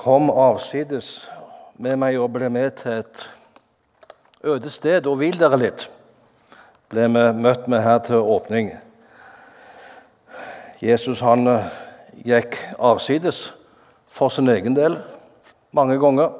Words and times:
kom 0.00 0.30
avsides 0.32 1.28
med 1.76 1.98
meg 2.00 2.16
og 2.20 2.30
ble 2.32 2.48
med 2.52 2.72
til 2.78 3.02
et 3.02 3.24
øde 4.48 4.70
sted 4.72 5.04
og 5.10 5.18
hvil 5.20 5.36
dere 5.36 5.58
litt, 5.60 5.84
ble 6.88 7.04
vi 7.12 7.24
møtt 7.36 7.66
med 7.68 7.84
her 7.84 8.00
til 8.06 8.24
åpning. 8.24 8.70
Jesus 10.80 11.20
han 11.20 11.44
eh, 11.52 11.68
gikk 12.24 12.56
avsides 12.80 13.50
for 14.08 14.32
sin 14.32 14.48
egen 14.48 14.76
del 14.78 14.96
mange 15.76 16.00
ganger. 16.00 16.32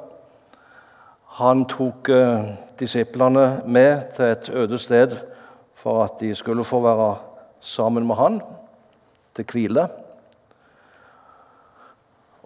Han 1.37 1.67
tok 1.69 2.09
eh, 2.09 2.51
disiplene 2.81 3.61
med 3.65 4.09
til 4.17 4.33
et 4.33 4.49
øde 4.49 4.81
sted 4.81 5.19
for 5.77 6.01
at 6.07 6.17
de 6.21 6.33
skulle 6.35 6.65
få 6.65 6.81
være 6.81 7.13
sammen 7.61 8.09
med 8.09 8.17
han 8.17 8.41
til 9.37 9.45
hvile. 9.53 9.85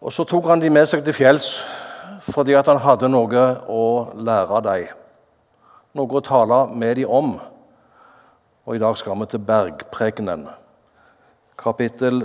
Og 0.05 0.13
Så 0.13 0.23
tok 0.23 0.45
han 0.51 0.61
de 0.61 0.69
med 0.69 0.85
seg 0.85 1.01
til 1.01 1.15
fjells 1.17 1.55
fordi 2.25 2.53
at 2.57 2.67
han 2.69 2.77
hadde 2.81 3.09
noe 3.09 3.45
å 3.69 3.85
lære 4.13 4.59
dem. 4.65 4.91
Noe 5.97 6.17
å 6.19 6.21
tale 6.25 6.59
med 6.77 6.99
dem 6.99 7.09
om. 7.09 7.31
Og 8.65 8.77
I 8.77 8.81
dag 8.81 8.97
skal 8.97 9.17
vi 9.17 9.27
til 9.29 9.41
bergprekenen, 9.45 10.47
kapittel 11.57 12.23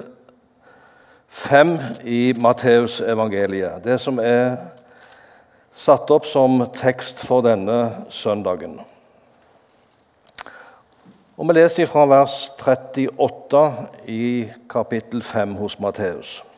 5 1.28 1.72
i 2.04 2.20
Matteusevangeliet. 2.36 3.80
Det 3.84 3.96
som 4.00 4.20
er 4.20 4.58
satt 5.72 6.10
opp 6.12 6.28
som 6.28 6.64
tekst 6.76 7.24
for 7.24 7.44
denne 7.44 8.04
søndagen. 8.08 8.76
Og 11.36 11.48
Vi 11.48 11.56
leser 11.56 11.88
fra 11.88 12.04
vers 12.04 12.52
38 12.60 13.66
i 14.04 14.48
kapittel 14.68 15.22
5 15.22 15.56
hos 15.56 15.80
Matteus. 15.80 16.49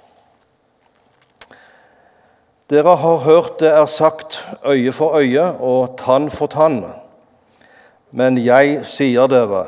Dere 2.73 2.95
har 2.97 3.19
hørt 3.27 3.59
det 3.61 3.69
er 3.69 3.85
sagt 3.87 4.39
øye 4.65 4.93
for 4.97 5.19
øye 5.19 5.43
og 5.61 5.99
tann 6.01 6.31
for 6.33 6.49
tann. 6.49 6.87
Men 8.17 8.39
jeg 8.41 8.79
sier 8.89 9.29
dere, 9.29 9.67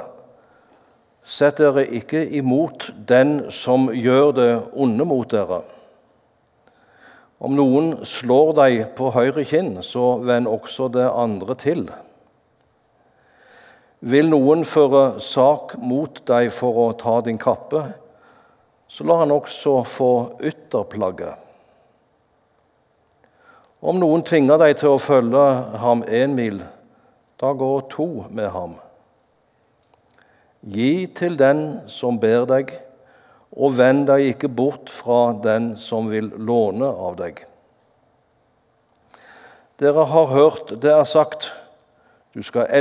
sett 1.21 1.61
dere 1.61 1.85
ikke 1.85 2.23
imot 2.39 2.87
den 3.09 3.51
som 3.53 3.91
gjør 3.93 4.33
det 4.39 4.49
onde 4.73 5.05
mot 5.05 5.29
dere. 5.29 5.61
Om 7.45 7.61
noen 7.61 7.93
slår 8.09 8.57
deg 8.63 8.81
på 8.97 9.13
høyre 9.13 9.45
kinn, 9.45 9.75
så 9.85 10.15
vend 10.25 10.49
også 10.49 10.89
det 10.97 11.05
andre 11.05 11.61
til. 11.61 11.87
Vil 14.01 14.33
noen 14.33 14.65
føre 14.65 15.21
sak 15.21 15.77
mot 15.77 16.25
deg 16.25 16.49
for 16.57 16.87
å 16.89 16.91
ta 16.97 17.21
din 17.21 17.37
kappe, 17.37 17.85
så 18.89 19.05
la 19.05 19.21
han 19.27 19.41
også 19.43 19.83
få 19.85 20.15
ytterplagget. 20.41 21.44
Om 23.85 23.99
noen 24.01 24.23
tvinger 24.25 24.57
deg 24.63 24.79
til 24.81 24.95
å 24.95 25.03
følge 25.03 25.43
ham 25.83 26.01
én 26.09 26.33
mil, 26.33 26.63
da 27.37 27.51
går 27.53 27.83
to 27.93 28.07
med 28.33 28.49
ham. 28.55 28.79
Gi 30.65 31.05
til 31.13 31.37
den 31.37 31.83
som 31.93 32.17
ber 32.21 32.47
deg, 32.49 32.73
og 33.53 33.75
vend 33.77 34.07
deg 34.09 34.31
ikke 34.31 34.49
bort 34.49 34.89
fra 34.89 35.35
den 35.45 35.75
som 35.77 36.09
vil 36.09 36.31
låne 36.41 36.89
av 36.89 37.19
deg. 37.21 37.45
Dere 39.79 40.07
har 40.09 40.33
hørt 40.33 40.73
det 40.81 40.95
er 40.95 41.05
sagt, 41.05 41.51
du 42.33 42.41
skal 42.43 42.73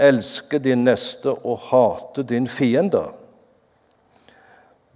elske 0.00 0.58
din 0.62 0.86
neste 0.88 1.36
og 1.36 1.68
hate 1.68 2.24
din 2.24 2.48
fiende. 2.48 3.04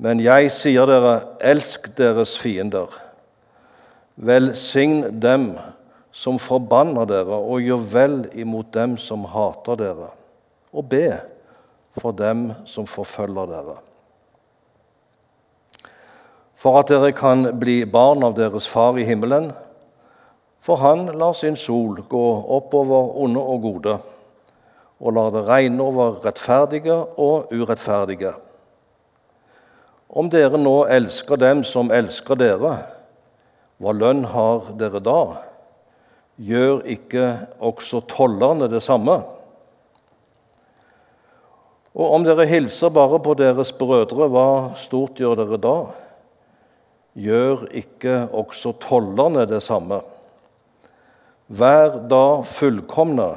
Men 0.01 0.25
jeg 0.25 0.49
sier 0.57 0.89
dere, 0.89 1.19
elsk 1.45 1.93
deres 2.01 2.33
fiender. 2.41 2.89
Velsign 4.17 5.21
dem 5.21 5.53
som 6.13 6.39
forbanner 6.39 7.07
dere, 7.07 7.37
og 7.39 7.63
gjør 7.63 7.85
vel 7.93 8.17
imot 8.35 8.73
dem 8.75 8.97
som 8.99 9.25
hater 9.31 9.79
dere, 9.79 10.11
og 10.73 10.89
be 10.91 11.07
for 11.99 12.15
dem 12.17 12.51
som 12.67 12.87
forfølger 12.87 13.51
dere. 13.51 13.79
For 16.61 16.77
at 16.77 16.91
dere 16.93 17.15
kan 17.17 17.47
bli 17.61 17.85
barn 17.89 18.25
av 18.27 18.35
deres 18.37 18.67
Far 18.69 18.99
i 19.01 19.07
himmelen, 19.09 19.53
for 20.61 20.77
Han 20.77 21.07
lar 21.17 21.33
sin 21.33 21.57
sol 21.57 22.03
gå 22.09 22.27
oppover 22.53 23.17
onde 23.17 23.41
og 23.41 23.63
gode, 23.63 23.97
og 25.01 25.13
lar 25.17 25.31
det 25.33 25.47
regne 25.49 25.83
over 25.83 26.21
rettferdige 26.27 26.99
og 27.17 27.49
urettferdige. 27.53 28.35
Om 30.11 30.29
dere 30.29 30.59
nå 30.59 30.85
elsker 30.91 31.41
dem 31.41 31.63
som 31.65 31.89
elsker 31.95 32.37
dere, 32.37 32.75
hva 33.81 33.95
lønn 33.97 34.27
har 34.29 34.75
dere 34.77 35.01
da? 35.01 35.21
Gjør 36.41 36.83
ikke 36.89 37.27
også 37.65 38.03
tollerne 38.09 38.69
det 38.69 38.83
samme? 38.85 39.17
Og 41.97 42.15
om 42.15 42.25
dere 42.25 42.47
hilser 42.49 42.93
bare 42.93 43.19
på 43.25 43.35
deres 43.41 43.73
brødre, 43.77 44.29
hva 44.29 44.77
stort 44.79 45.19
gjør 45.21 45.41
dere 45.41 45.61
da? 45.65 45.75
Gjør 47.17 47.65
ikke 47.81 48.29
også 48.37 48.75
tollerne 48.85 49.47
det 49.49 49.63
samme? 49.65 50.03
Vær 51.49 51.97
da 52.07 52.43
fullkomne, 52.47 53.33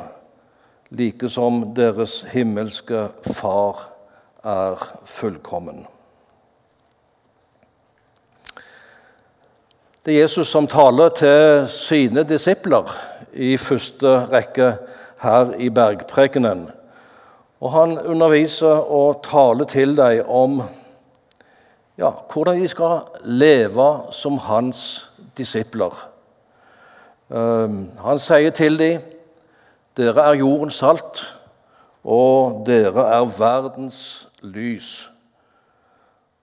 like 0.93 1.31
som 1.31 1.63
deres 1.73 2.19
himmelske 2.35 3.07
Far 3.31 3.87
er 4.43 4.83
fullkommen. 5.07 5.87
Det 10.06 10.18
er 10.18 10.22
Jesus 10.22 10.50
som 10.52 10.66
taler 10.68 11.14
til 11.16 11.62
sine 11.72 12.25
disipler 12.28 12.90
i 13.40 13.53
første 13.58 14.09
rekke 14.34 14.74
her 15.22 15.53
i 15.56 15.69
bergprekenen. 15.72 16.66
Og 17.64 17.72
han 17.72 17.94
underviser 18.00 18.81
og 18.91 19.22
taler 19.24 19.64
til 19.64 19.96
dem 19.97 20.25
om 20.28 20.58
ja, 21.97 22.09
hvordan 22.34 22.59
de 22.59 22.68
skal 22.68 23.00
leve 23.24 23.88
som 24.12 24.38
hans 24.38 25.12
disipler. 25.38 25.96
Ehm, 27.31 27.96
han 28.03 28.20
sier 28.20 28.52
til 28.52 28.75
dem 28.80 29.08
dere 29.97 30.28
er 30.28 30.41
jordens 30.44 30.81
salt, 30.84 31.24
og 32.03 32.66
dere 32.68 33.08
er 33.08 33.31
verdens 33.40 34.28
lys. 34.41 35.09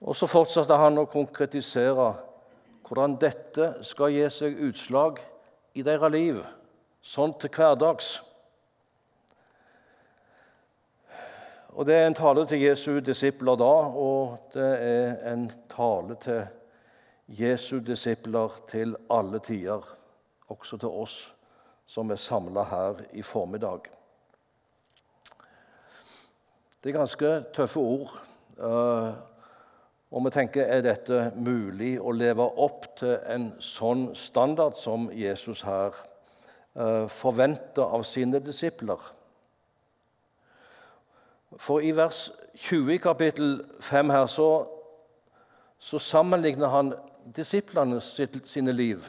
Og 0.01 0.17
så 0.17 0.25
fortsetter 0.25 0.81
han 0.81 0.97
å 0.97 1.05
konkretisere 1.05 2.09
hvordan 2.91 3.13
dette 3.15 3.69
skal 3.87 4.11
gi 4.11 4.25
seg 4.27 4.57
utslag 4.67 5.21
i 5.79 5.83
deres 5.87 6.11
liv, 6.11 6.41
sånn 6.99 7.31
til 7.39 7.47
hverdags. 7.55 8.17
Og 11.71 11.87
Det 11.87 11.95
er 11.95 12.09
en 12.09 12.17
tale 12.19 12.43
til 12.45 12.65
Jesu 12.65 12.99
disipler 12.99 13.55
da, 13.55 13.71
og 13.95 14.51
det 14.51 14.67
er 14.83 15.31
en 15.31 15.47
tale 15.71 16.17
til 16.19 16.43
Jesu 17.31 17.79
disipler 17.79 18.59
til 18.67 18.97
alle 19.09 19.39
tider, 19.39 19.87
også 20.51 20.77
til 20.77 20.91
oss 20.91 21.15
som 21.87 22.11
er 22.11 22.19
samla 22.19 22.67
her 22.67 23.05
i 23.15 23.23
formiddag. 23.23 23.87
Det 26.83 26.91
er 26.91 26.99
ganske 26.99 27.31
tøffe 27.55 27.79
ord. 27.79 28.19
Og 30.11 30.25
vi 30.25 30.31
tenker 30.35 30.67
er 30.67 30.81
dette 30.83 31.29
mulig 31.39 31.93
å 32.01 32.11
leve 32.11 32.43
opp 32.43 32.89
til 32.99 33.13
en 33.31 33.47
sånn 33.63 34.09
standard 34.19 34.75
som 34.75 35.07
Jesus 35.15 35.63
her 35.63 35.95
eh, 36.75 37.07
forventer 37.07 37.87
av 37.87 38.03
sine 38.03 38.41
disipler. 38.43 38.99
For 41.55 41.79
i 41.79 41.93
vers 41.95 42.25
20 42.59 42.91
i 42.91 42.99
kapittel 42.99 43.55
5 43.79 44.11
her 44.11 44.27
så, 44.27 44.49
så 45.79 45.99
sammenligner 45.99 46.75
han 46.75 46.93
disiplene 47.31 48.01
sine 48.03 48.75
liv 48.75 49.07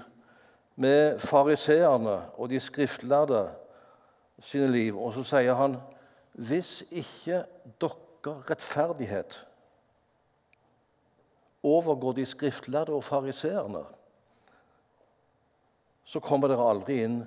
med 0.79 1.19
fariseerne 1.19 2.21
og 2.39 2.51
de 2.51 2.63
skriftlærde 2.63 3.49
sine 4.39 4.71
liv. 4.71 4.99
Og 4.99 5.15
så 5.19 5.27
sier 5.35 5.59
han 5.59 5.81
hvis 6.33 6.85
ikke 6.91 7.43
dere 7.83 8.39
rettferdighet 8.49 9.43
overgår 11.63 12.13
de 12.13 12.27
skriftlærde 12.27 12.93
og 12.93 13.05
fariseerne, 13.05 13.85
så 16.05 16.21
kommer 16.21 16.51
dere 16.51 16.69
aldri 16.71 17.03
inn 17.05 17.21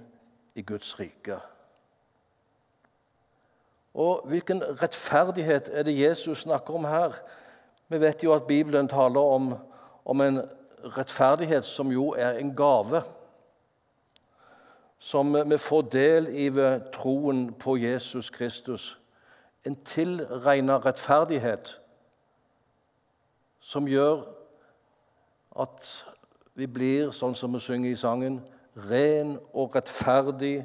i 0.56 0.62
Guds 0.62 1.00
rike. 1.00 1.40
Og 3.96 4.26
Hvilken 4.28 4.64
rettferdighet 4.82 5.70
er 5.72 5.84
det 5.84 6.00
Jesus 6.00 6.42
snakker 6.42 6.76
om 6.76 6.86
her? 6.86 7.16
Vi 7.88 8.02
vet 8.02 8.24
jo 8.24 8.34
at 8.34 8.48
Bibelen 8.48 8.88
taler 8.88 9.20
om, 9.20 9.54
om 10.06 10.22
en 10.22 10.42
rettferdighet 10.98 11.66
som 11.66 11.92
jo 11.92 12.10
er 12.12 12.32
en 12.32 12.56
gave. 12.56 13.02
Som 14.98 15.34
vi 15.50 15.58
får 15.58 15.82
del 15.82 16.28
i 16.28 16.50
ved 16.50 16.92
troen 16.94 17.54
på 17.54 17.78
Jesus 17.78 18.30
Kristus. 18.30 19.00
En 19.66 19.76
tilregna 19.76 20.78
rettferdighet 20.78 21.80
som 23.66 23.88
gjør 23.90 24.26
at 25.58 26.06
Vi 26.56 26.70
blir, 26.72 27.10
sånn 27.12 27.34
som 27.36 27.52
vi 27.52 27.60
synger 27.60 27.92
i 27.92 27.98
sangen, 28.00 28.38
ren 28.88 29.34
og 29.52 29.74
rettferdig, 29.76 30.62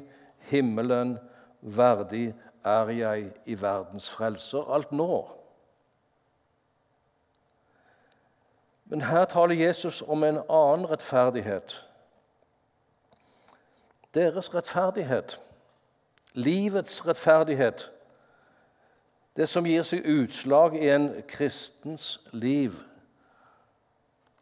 himmelen 0.47 1.17
verdig 1.59 2.29
er 2.63 2.91
jeg 2.95 3.25
i 3.43 3.57
verdens 3.59 4.05
frelser 4.07 4.69
alt 4.71 4.93
nå. 4.95 5.17
Men 8.87 9.01
her 9.01 9.25
taler 9.25 9.59
Jesus 9.59 9.99
om 10.01 10.23
en 10.23 10.39
annen 10.47 10.87
rettferdighet. 10.87 11.75
Deres 14.15 14.53
rettferdighet, 14.55 15.35
livets 16.33 17.01
rettferdighet, 17.07 17.91
det 19.35 19.49
som 19.49 19.67
gir 19.67 19.83
seg 19.87 20.07
utslag 20.07 20.79
i 20.79 20.87
en 20.91 21.09
kristens 21.27 22.21
liv. 22.31 22.79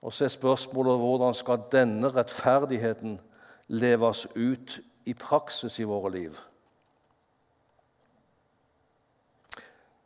Og 0.01 0.13
så 0.13 0.25
er 0.25 0.31
spørsmålet 0.34 0.98
hvordan 0.98 1.34
skal 1.34 1.66
denne 1.72 2.07
rettferdigheten 2.07 3.19
leves 3.68 4.28
ut 4.36 4.80
i 5.06 5.13
praksis 5.13 5.80
i 5.80 5.84
våre 5.84 6.12
liv? 6.12 6.38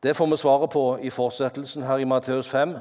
Det 0.03 0.15
får 0.15 0.25
vi 0.25 0.37
svaret 0.37 0.69
på 0.69 0.97
i 0.97 1.09
fortsettelsen 1.09 1.83
her 1.83 1.97
i 1.97 2.03
Matteus 2.03 2.49
5, 2.49 2.75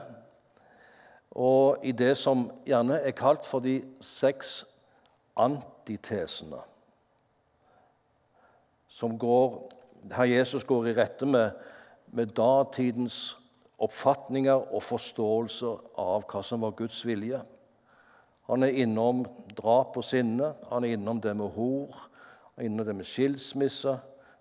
og 1.30 1.84
i 1.84 1.92
det 1.92 2.16
som 2.18 2.50
gjerne 2.66 2.98
er 2.98 3.10
kalt 3.10 3.46
for 3.46 3.62
de 3.62 3.76
seks 4.00 4.64
antitesene. 5.36 6.58
Som 8.88 9.18
går, 9.18 9.70
her 10.16 10.24
Jesus 10.24 10.64
går 10.64 10.86
i 10.86 10.96
rette 10.96 11.26
med, 11.26 11.50
med 12.06 12.26
datidens 12.26 13.38
oppfatninger 13.82 14.70
og 14.72 14.82
forståelser 14.86 15.98
av 16.00 16.26
hva 16.30 16.42
som 16.46 16.62
var 16.62 16.76
Guds 16.78 17.00
vilje. 17.06 17.40
Han 18.50 18.62
er 18.66 18.78
innom 18.82 19.24
drap 19.56 19.96
og 19.98 20.06
sinne, 20.06 20.52
han 20.70 20.84
er 20.84 20.96
innom 20.96 21.20
det 21.22 21.34
med 21.38 21.54
hor, 21.56 21.94
han 22.52 22.62
er 22.62 22.68
innom 22.68 22.86
det 22.86 22.96
med 22.98 23.08
skilsmisse, 23.08 23.96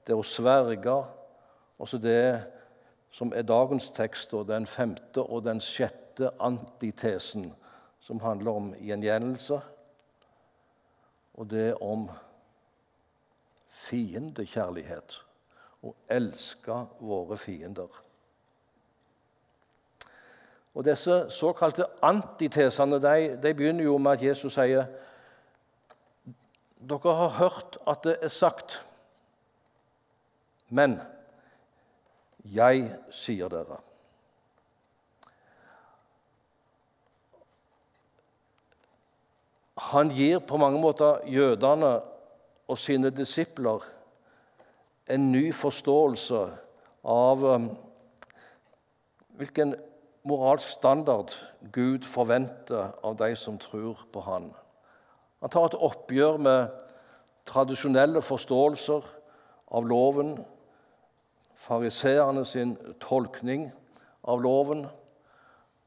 det 0.08 0.18
å 0.18 0.26
sverge, 0.26 0.98
også 1.82 2.00
det 2.02 2.24
som 3.12 3.34
er 3.36 3.46
dagens 3.46 3.90
tekst, 3.96 4.34
og 4.34 4.48
den 4.50 4.66
femte 4.70 5.22
og 5.22 5.46
den 5.46 5.62
sjette 5.64 6.32
antitesen, 6.40 7.52
som 8.02 8.22
handler 8.24 8.58
om 8.58 8.72
gjengjeldelse, 8.82 9.60
og 11.38 11.50
det 11.50 11.74
om 11.82 12.08
fiendekjærlighet. 13.72 15.18
Å 15.82 15.94
elske 16.14 16.76
våre 17.02 17.38
fiender. 17.42 17.90
Og 20.76 20.86
Disse 20.86 21.26
såkalte 21.30 21.86
antitesene 22.02 23.02
de, 23.04 23.38
de 23.44 23.54
begynner 23.54 23.84
jo 23.84 23.98
med 23.98 24.12
at 24.12 24.24
Jesus 24.24 24.56
sier 24.56 24.86
dere 26.82 27.14
har 27.14 27.36
hørt 27.38 27.78
at 27.88 28.04
det 28.04 28.16
er 28.26 28.32
sagt, 28.34 28.80
men 30.70 30.96
jeg 32.42 32.88
sier 33.14 33.52
dere. 33.54 33.78
Han 39.92 40.10
gir 40.10 40.40
på 40.40 40.58
mange 40.58 40.82
måter 40.82 41.22
jødene 41.30 42.00
og 42.68 42.78
sine 42.78 43.10
disipler 43.14 43.86
en 45.12 45.32
ny 45.32 45.50
forståelse 45.54 46.42
av 47.04 47.46
um, 47.46 47.70
hvilken 49.38 49.74
moralsk 50.28 50.68
standard 50.68 51.34
Gud 51.74 52.06
forventer 52.06 52.92
av 53.04 53.18
de 53.18 53.36
som 53.36 53.58
tror 53.60 54.06
på 54.14 54.22
Han. 54.22 54.52
Han 55.42 55.50
tar 55.50 55.66
et 55.66 55.78
oppgjør 55.78 56.38
med 56.38 56.82
tradisjonelle 57.50 58.22
forståelser 58.22 59.06
av 59.72 59.88
loven, 59.90 60.36
fariseerne 61.56 62.46
sin 62.46 62.76
tolkning 63.02 63.70
av 64.24 64.42
loven. 64.44 64.86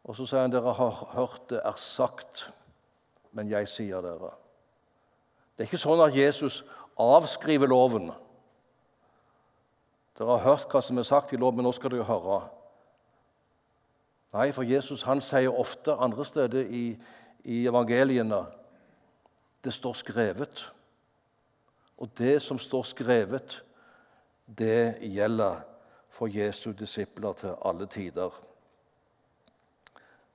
Og 0.05 0.17
så 0.17 0.27
sier 0.27 0.43
han 0.45 0.53
dere 0.53 0.75
har 0.77 0.99
hørt 1.15 1.47
det 1.53 1.63
er 1.63 1.79
sagt, 1.81 2.49
men 3.33 3.51
jeg 3.51 3.71
sier 3.71 4.03
dere. 4.05 4.35
Det 5.55 5.65
er 5.65 5.71
ikke 5.71 5.81
sånn 5.81 6.03
at 6.03 6.17
Jesus 6.17 6.63
avskriver 7.01 7.71
loven. 7.71 8.11
Dere 10.19 10.37
har 10.37 10.45
hørt 10.45 10.69
hva 10.71 10.83
som 10.83 10.99
er 10.99 11.07
sagt 11.07 11.33
i 11.35 11.39
loven, 11.39 11.63
men 11.63 11.69
nå 11.69 11.75
skal 11.75 11.95
dere 11.95 12.07
høre. 12.11 12.43
Nei, 14.35 14.51
for 14.53 14.67
Jesus 14.67 15.05
han 15.07 15.21
sier 15.23 15.55
ofte 15.55 15.95
andre 16.03 16.25
steder 16.27 16.67
i, 16.67 16.89
i 17.45 17.61
evangeliene 17.71 18.41
det 19.65 19.73
står 19.73 19.95
skrevet. 20.01 20.65
Og 22.03 22.11
det 22.19 22.43
som 22.43 22.59
står 22.59 22.83
skrevet, 22.83 23.61
det 24.59 24.99
gjelder 25.01 25.63
for 26.11 26.27
Jesu 26.27 26.73
disipler 26.73 27.33
til 27.33 27.55
alle 27.65 27.87
tider. 27.87 28.35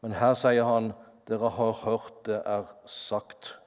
Men 0.02 0.16
her 0.16 0.34
sier 0.40 0.64
han 0.64 0.94
dere 1.28 1.52
har 1.60 1.76
hørt 1.84 2.26
det 2.26 2.40
er 2.46 2.72
sagt. 2.88 3.60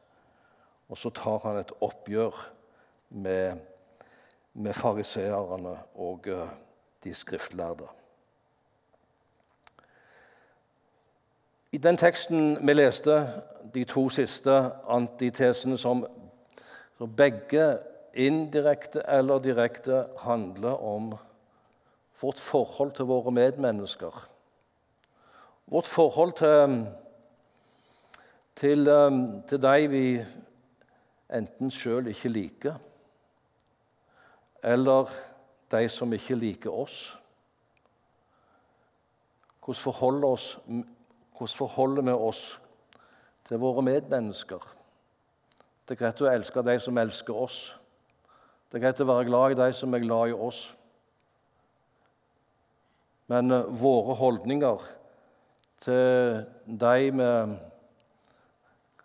Og 0.88 0.98
så 0.98 1.12
tar 1.14 1.44
han 1.44 1.60
et 1.60 1.72
oppgjør 1.80 2.40
med, 3.08 3.60
med 4.54 4.72
fariseerne 4.72 5.76
og 5.94 6.28
eh, 6.28 6.48
de 7.04 7.14
skriftlærde. 7.14 7.86
I 11.72 11.78
den 11.78 11.96
teksten 11.96 12.66
vi 12.66 12.72
leste, 12.74 13.14
de 13.74 13.84
to 13.88 14.02
siste 14.12 14.52
antitesene, 14.92 15.78
som, 15.80 16.02
som 16.98 17.14
begge 17.16 17.78
indirekte 18.12 19.00
eller 19.08 19.40
direkte 19.40 20.02
handler 20.20 20.84
om 20.84 21.14
vårt 22.20 22.38
forhold 22.38 22.92
til 22.92 23.08
våre 23.08 23.32
medmennesker. 23.32 24.20
Vårt 25.66 25.88
forhold 25.88 26.36
til, 26.36 26.76
til, 28.56 28.84
til 29.48 29.62
de 29.62 29.88
vi 29.88 30.04
enten 31.32 31.72
sjøl 31.72 32.12
ikke 32.12 32.36
liker, 32.36 32.80
eller 34.62 35.08
de 35.72 35.86
som 35.88 36.12
ikke 36.12 36.36
liker 36.36 36.80
oss. 36.84 37.02
Hvordan 39.64 39.86
forholder 39.88 40.28
oss 40.28 40.58
hvordan 41.36 41.56
forholder 41.56 42.02
vi 42.02 42.12
oss 42.12 42.60
til 43.48 43.58
våre 43.58 43.82
medmennesker? 43.82 44.62
Det 45.88 45.96
er 45.96 46.04
greit 46.04 46.22
å 46.22 46.30
elske 46.30 46.62
de 46.62 46.76
som 46.80 46.98
elsker 46.98 47.36
oss. 47.36 47.58
Det 48.70 48.78
er 48.78 48.84
greit 48.86 49.00
å 49.02 49.08
være 49.08 49.26
glad 49.28 49.52
i 49.52 49.58
de 49.58 49.72
som 49.76 49.94
er 49.94 50.04
glad 50.04 50.30
i 50.30 50.36
oss. 50.36 50.62
Men 53.32 53.52
uh, 53.52 53.66
våre 53.68 54.14
holdninger 54.16 54.86
til 55.82 56.44
de 56.66 57.10
vi 57.18 57.30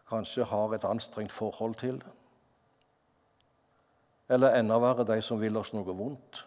kanskje 0.07 0.45
har 0.47 0.75
et 0.75 0.85
anstrengt 0.87 1.33
forhold 1.35 1.75
til, 1.81 1.97
eller 4.29 4.55
enda 4.59 4.77
verre 4.79 5.07
de 5.07 5.17
som 5.23 5.39
vil 5.41 5.57
oss 5.57 5.73
noe 5.75 5.95
vondt 5.95 6.45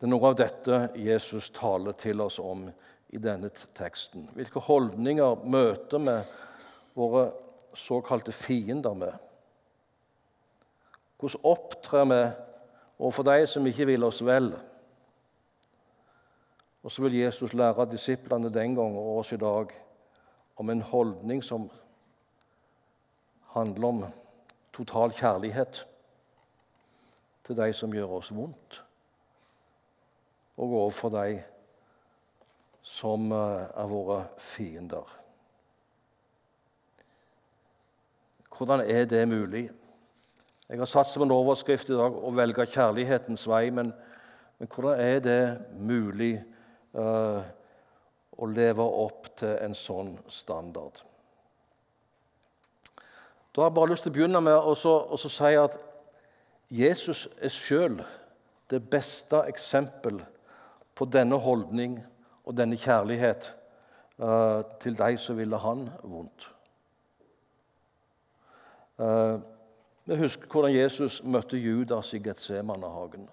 det 0.00 0.06
er 0.06 0.14
noe 0.14 0.30
av 0.30 0.36
dette 0.38 0.76
Jesus 0.96 1.50
taler 1.52 1.92
til 2.00 2.22
oss 2.24 2.38
om 2.40 2.62
i 3.12 3.18
denne 3.20 3.50
teksten. 3.76 4.30
Hvilke 4.32 4.62
holdninger 4.64 5.42
møter 5.44 6.00
vi 6.00 6.14
våre 6.96 7.26
såkalte 7.76 8.32
fiender 8.32 8.96
med? 8.96 9.12
Hvordan 11.20 11.44
opptrer 11.52 12.08
vi 12.08 12.22
overfor 12.96 13.28
de 13.28 13.46
som 13.52 13.68
ikke 13.68 13.90
vil 13.92 14.08
oss 14.08 14.24
vel? 14.24 14.54
Og 16.80 16.88
så 16.88 17.04
vil 17.04 17.20
Jesus 17.20 17.52
lære 17.52 17.90
disiplene 17.92 18.48
den 18.48 18.80
gang 18.80 18.96
og 18.96 19.18
oss 19.20 19.36
i 19.36 19.42
dag 19.44 19.76
om 20.56 20.70
en 20.72 20.80
holdning 20.80 21.44
som 21.44 21.68
handler 23.52 23.92
om 23.92 24.04
total 24.72 25.12
kjærlighet 25.12 25.86
til 27.44 27.66
de 27.66 27.74
som 27.76 27.92
gjør 27.92 28.22
oss 28.22 28.32
vondt 28.32 28.86
og 30.60 30.74
overfor 30.82 31.12
de 31.14 31.40
som 32.84 33.32
eh, 33.32 33.66
er 33.80 33.88
våre 33.88 34.22
fiender. 34.38 35.16
Hvordan 38.56 38.84
er 38.84 39.06
det 39.08 39.22
mulig? 39.28 39.70
Jeg 40.68 40.78
har 40.78 40.88
satt 40.88 41.08
som 41.08 41.24
en 41.24 41.32
overskrift 41.32 41.88
i 41.90 41.96
dag 41.96 42.14
å 42.14 42.32
velge 42.36 42.66
kjærlighetens 42.68 43.46
vei, 43.48 43.70
men, 43.74 43.94
men 44.58 44.68
hvordan 44.68 45.00
er 45.00 45.22
det 45.24 45.40
mulig 45.80 46.34
uh, 46.94 47.40
å 48.36 48.46
leve 48.46 48.84
opp 48.84 49.30
til 49.40 49.56
en 49.64 49.74
sånn 49.74 50.12
standard? 50.30 51.00
Da 53.50 53.64
har 53.64 53.70
jeg 53.70 53.78
bare 53.80 53.94
lyst 53.94 54.06
til 54.06 54.12
å 54.12 54.18
begynne 54.18 54.44
med 54.44 54.60
å 54.60 54.76
si 54.76 55.54
at 55.58 55.78
Jesus 56.70 57.24
er 57.40 57.50
sjøl 57.50 57.98
det 58.70 58.84
beste 58.92 59.40
eksempelet 59.50 60.39
på 61.00 61.06
denne 61.08 61.38
holdning 61.40 61.94
og 62.44 62.56
denne 62.58 62.76
kjærlighet 62.76 63.46
uh, 64.20 64.60
til 64.82 64.98
deg 64.98 65.16
som 65.20 65.38
ville 65.38 65.56
han 65.62 65.86
vondt. 66.04 66.44
Uh, 69.00 69.40
vi 70.04 70.18
husker 70.20 70.50
hvordan 70.52 70.76
Jesus 70.76 71.22
møtte 71.24 71.56
Judas 71.56 72.12
i 72.12 72.20
Getsemanehagen. 72.20 73.24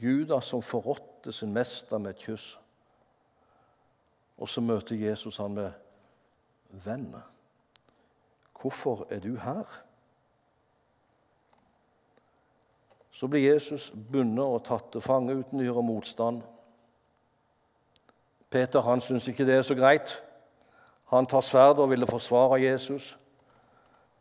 Judas 0.00 0.52
som 0.52 0.60
forrådte 0.62 1.32
sin 1.32 1.52
mester 1.56 1.98
med 1.98 2.12
et 2.12 2.24
kyss. 2.26 2.58
Og 4.36 4.48
så 4.48 4.60
møter 4.60 4.96
Jesus 4.96 5.36
han 5.36 5.54
med 5.54 5.72
'Venn, 6.70 7.14
hvorfor 8.60 9.06
er 9.10 9.20
du 9.20 9.36
her?' 9.36 9.89
Så 13.20 13.28
blir 13.28 13.52
Jesus 13.52 13.90
bundet 14.12 14.46
og 14.46 14.62
tatt 14.64 14.86
til 14.94 15.02
fange 15.04 15.34
uten 15.36 15.60
å 15.60 15.64
gjøre 15.66 15.82
motstand. 15.84 16.38
Peter 18.48 18.80
han 18.86 19.02
syns 19.04 19.26
ikke 19.28 19.44
det 19.44 19.58
er 19.58 19.66
så 19.66 19.76
greit. 19.76 20.14
Han 21.12 21.28
tar 21.28 21.44
sverdet 21.44 21.84
og 21.84 21.90
ville 21.92 22.08
forsvare 22.08 22.62
Jesus, 22.62 23.10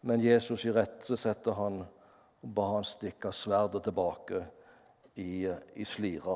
men 0.04 0.20
Jesus 0.20 0.68
irettesetter 0.68 1.56
han 1.56 1.80
og 1.80 2.54
ba 2.60 2.68
han 2.74 2.92
stikke 2.92 3.32
sverdet 3.32 3.86
tilbake 3.88 4.44
i, 5.16 5.48
i 5.48 5.88
slira. 5.88 6.36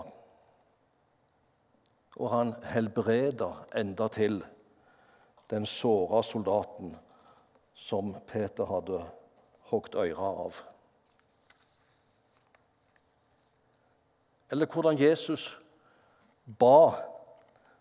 Og 2.15 2.27
han 2.31 2.55
helbreder 2.71 3.65
enda 3.75 4.07
til 4.07 4.39
den 5.51 5.67
såra 5.67 6.23
soldaten 6.23 6.95
som 7.75 8.15
Peter 8.31 8.71
hadde 8.71 9.03
hogd 9.67 9.99
øra 9.99 10.37
av. 10.47 10.67
eller 14.53 14.69
hvordan 14.69 14.99
Jesus 14.99 15.47
ba 16.59 16.93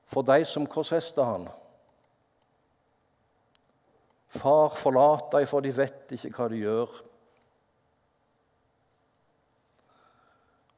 for 0.09 0.25
de 0.25 0.45
som 0.49 0.65
korsfesta 0.67 1.25
han. 1.25 1.49
Far, 4.33 4.73
forlat 4.73 5.27
dem, 5.35 5.47
for 5.47 5.61
de 5.61 5.73
vet 5.77 6.15
ikke 6.17 6.33
hva 6.39 6.47
de 6.49 6.61
gjør. 6.63 6.95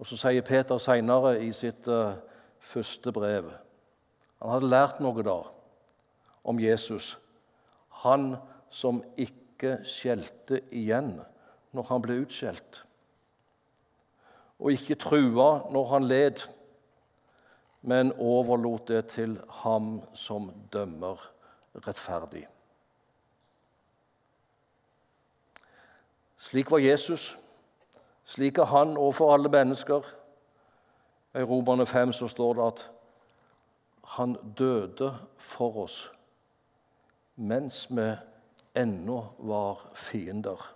Og 0.03 0.09
Så 0.11 0.19
sier 0.19 0.43
Peter 0.43 0.83
senere 0.83 1.37
i 1.45 1.53
sitt 1.55 1.87
uh, 1.87 2.17
første 2.59 3.13
brev 3.15 3.53
Han 4.43 4.51
hadde 4.51 4.73
lært 4.73 4.99
noe 5.01 5.23
da 5.23 5.37
om 6.43 6.59
Jesus. 6.61 7.15
Han 8.03 8.35
som 8.69 8.99
ikke 9.15 9.79
skjelte 9.87 10.59
igjen 10.75 11.15
når 11.71 11.89
han 11.93 12.03
ble 12.03 12.19
utskjelt 12.25 12.83
og 14.59 14.73
ikke 14.73 14.95
trua 14.95 15.65
når 15.73 15.87
han 15.93 16.09
led, 16.09 16.47
men 17.83 18.13
overlot 18.19 18.89
det 18.89 19.07
til 19.13 19.37
ham 19.65 20.01
som 20.15 20.51
dømmer 20.73 21.21
rettferdig. 21.87 22.47
Slik 26.37 26.71
var 26.71 26.79
Jesus. 26.79 27.39
Slik 28.25 28.59
er 28.59 28.65
han 28.65 28.97
overfor 28.97 29.35
alle 29.35 29.49
mennesker. 29.49 30.03
I 31.35 31.43
Romerne 31.43 31.87
5 31.87 32.13
så 32.13 32.29
står 32.29 32.55
det 32.55 32.67
at 32.67 32.91
han 34.05 34.37
døde 34.59 35.17
for 35.37 35.85
oss 35.85 36.11
mens 37.37 37.87
vi 37.91 38.13
ennå 38.77 39.19
var 39.39 39.91
fiender. 39.95 40.74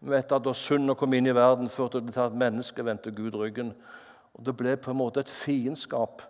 Vi 0.00 0.10
vet 0.10 0.32
at 0.32 0.44
Da 0.44 0.52
synda 0.52 0.94
kom 0.94 1.12
inn 1.14 1.26
i 1.26 1.34
verden, 1.34 1.68
førte 1.68 2.00
det 2.00 2.14
til 2.14 2.20
at 2.20 2.36
mennesket 2.36 2.84
vendte 2.84 3.10
Gud 3.10 3.34
ryggen. 3.34 3.74
Og 4.34 4.46
Det 4.46 4.56
ble 4.56 4.76
på 4.76 4.90
en 4.90 4.96
måte 4.96 5.20
et 5.20 5.30
fiendskap 5.30 6.22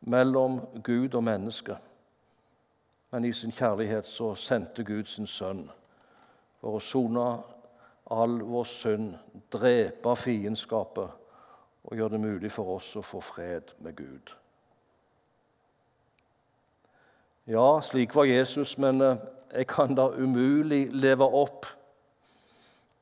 mellom 0.00 0.60
Gud 0.82 1.14
og 1.14 1.24
menneske. 1.24 1.76
Men 3.10 3.24
i 3.24 3.32
sin 3.32 3.52
kjærlighet 3.52 4.04
så 4.04 4.34
sendte 4.34 4.84
Gud 4.84 5.04
sin 5.04 5.26
sønn 5.26 5.70
for 6.60 6.78
å 6.78 6.80
sone 6.80 7.26
all 8.10 8.38
vår 8.40 8.64
synd, 8.64 9.14
drepe 9.52 10.16
fiendskapet 10.16 11.18
og 11.84 11.96
gjøre 11.96 12.14
det 12.14 12.20
mulig 12.20 12.50
for 12.52 12.76
oss 12.76 12.94
å 12.96 13.02
få 13.02 13.20
fred 13.20 13.74
med 13.82 13.96
Gud. 13.96 14.32
Ja, 17.50 17.80
slik 17.82 18.14
var 18.14 18.24
Jesus, 18.30 18.76
men 18.78 19.02
eh, 19.02 19.16
jeg 19.52 19.66
kan 19.66 19.96
da 19.98 20.06
umulig 20.14 20.86
leve 20.94 21.26
opp 21.26 21.66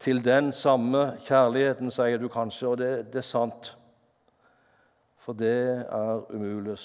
til 0.00 0.24
den 0.24 0.52
samme 0.52 1.18
kjærligheten, 1.20 1.90
sier 1.92 2.18
du 2.18 2.28
kanskje, 2.32 2.68
og 2.68 2.78
det, 2.80 2.90
det 3.12 3.20
er 3.20 3.26
sant. 3.26 3.74
For 5.20 5.36
det 5.36 5.84
er 5.84 6.22
umulig. 6.32 6.78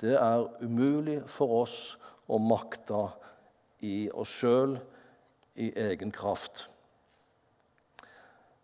Det 0.00 0.16
er 0.18 0.42
umulig 0.62 1.20
for 1.30 1.62
oss 1.62 1.76
å 2.26 2.40
makte 2.42 3.06
i 3.86 4.08
oss 4.10 4.32
sjøl, 4.40 4.78
i 5.54 5.70
egen 5.78 6.10
kraft. 6.10 6.64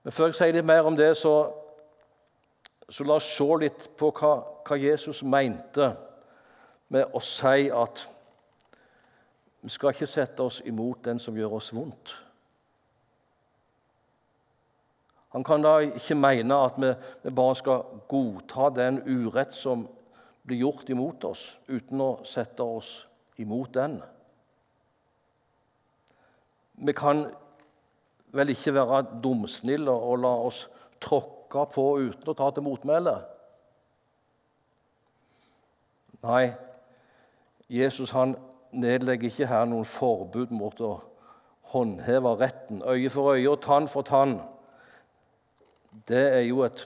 Men 0.03 0.13
før 0.13 0.33
jeg 0.33 0.39
sier 0.41 0.57
litt 0.57 0.67
mer 0.67 0.89
om 0.89 0.97
det, 0.99 1.13
så, 1.17 1.35
så 2.91 3.07
la 3.07 3.21
oss 3.21 3.29
se 3.37 3.47
litt 3.63 3.87
på 4.01 4.11
hva, 4.17 4.33
hva 4.67 4.79
Jesus 4.81 5.23
mente 5.23 5.93
med 6.91 7.15
å 7.15 7.23
si 7.23 7.69
at 7.71 8.03
vi 9.61 9.71
skal 9.71 9.95
ikke 9.95 10.09
sette 10.11 10.43
oss 10.43 10.59
imot 10.67 11.05
den 11.05 11.21
som 11.23 11.37
gjør 11.37 11.61
oss 11.61 11.71
vondt. 11.77 12.17
Han 15.31 15.45
kan 15.47 15.63
da 15.63 15.77
ikke 15.85 16.17
mene 16.19 16.57
at 16.67 16.79
vi, 16.81 16.91
vi 17.23 17.31
bare 17.31 17.57
skal 17.59 17.85
godta 18.11 18.71
den 18.75 18.99
urett 19.07 19.55
som 19.55 19.87
blir 20.47 20.65
gjort 20.65 20.91
imot 20.91 21.25
oss, 21.29 21.45
uten 21.69 22.03
å 22.03 22.11
sette 22.27 22.65
oss 22.67 23.07
imot 23.39 23.75
den. 23.77 24.01
Vi 26.81 26.95
kan 26.97 27.29
vel 28.35 28.51
ikke 28.51 28.75
være 28.75 29.05
dumsnille 29.23 29.93
og 29.93 30.23
la 30.25 30.35
oss 30.49 30.65
tråkke 31.03 31.67
på 31.75 31.87
uten 32.01 32.33
å 32.33 32.37
ta 32.37 32.51
til 32.51 32.67
motmæle. 32.67 33.15
Nei, 36.27 36.51
Jesus 37.71 38.11
han 38.17 38.35
nedlegger 38.73 39.31
ikke 39.31 39.49
her 39.51 39.67
noen 39.71 39.87
forbud 39.89 40.51
mot 40.55 40.81
å 40.83 40.97
håndheve 41.71 42.35
retten, 42.41 42.83
øye 42.83 43.11
for 43.13 43.37
øye 43.37 43.51
og 43.51 43.63
tann 43.63 43.87
for 43.89 44.03
tann 44.07 44.41
det 46.09 46.23
er 46.37 46.45
jo 46.47 46.63
et, 46.65 46.85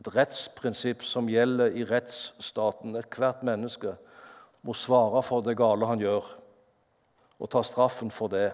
et 0.00 0.10
rettsprinsipp 0.14 1.04
som 1.06 1.28
gjelder 1.30 1.76
i 1.76 1.84
rettsstaten. 1.86 2.96
Ethvert 2.98 3.44
menneske 3.46 3.94
må 4.66 4.74
svare 4.74 5.22
for 5.22 5.44
det 5.44 5.56
gale 5.58 5.86
han 5.86 6.02
gjør, 6.02 6.24
og 7.38 7.50
ta 7.52 7.62
straffen 7.62 8.10
for 8.10 8.32
det. 8.32 8.50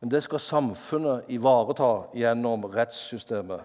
Men 0.00 0.12
det 0.12 0.22
skal 0.24 0.42
samfunnet 0.42 1.28
ivareta 1.32 1.90
gjennom 2.16 2.68
rettssystemet. 2.72 3.64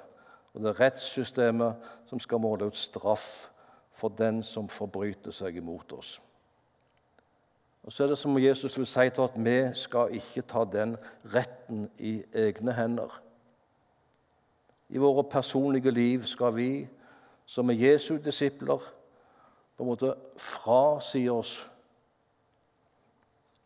Og 0.51 0.63
det 0.63 0.71
er 0.71 0.83
rettssystemet 0.85 1.91
som 2.09 2.19
skal 2.19 2.41
måle 2.43 2.67
ut 2.67 2.77
straff 2.79 3.49
for 3.95 4.11
den 4.15 4.41
som 4.43 4.67
forbryter 4.71 5.35
seg 5.35 5.59
imot 5.59 5.93
oss. 5.95 6.17
Og 7.81 7.93
så 7.93 8.03
er 8.03 8.11
det 8.11 8.19
som 8.19 8.37
Jesus 8.37 8.77
vil 8.77 8.87
si 8.87 9.07
til 9.09 9.25
at 9.25 9.37
vi 9.41 9.57
skal 9.77 10.13
ikke 10.13 10.43
ta 10.45 10.63
den 10.69 10.95
retten 11.33 11.87
i 11.97 12.19
egne 12.33 12.75
hender. 12.77 13.15
I 14.91 14.99
våre 14.99 15.23
personlige 15.23 15.91
liv 15.91 16.23
skal 16.27 16.55
vi, 16.55 16.87
som 17.45 17.69
er 17.69 17.79
Jesu 17.79 18.17
disipler, 18.19 18.79
på 19.77 19.83
en 19.83 19.89
måte 19.89 20.15
frasi 20.37 21.23
oss 21.31 21.61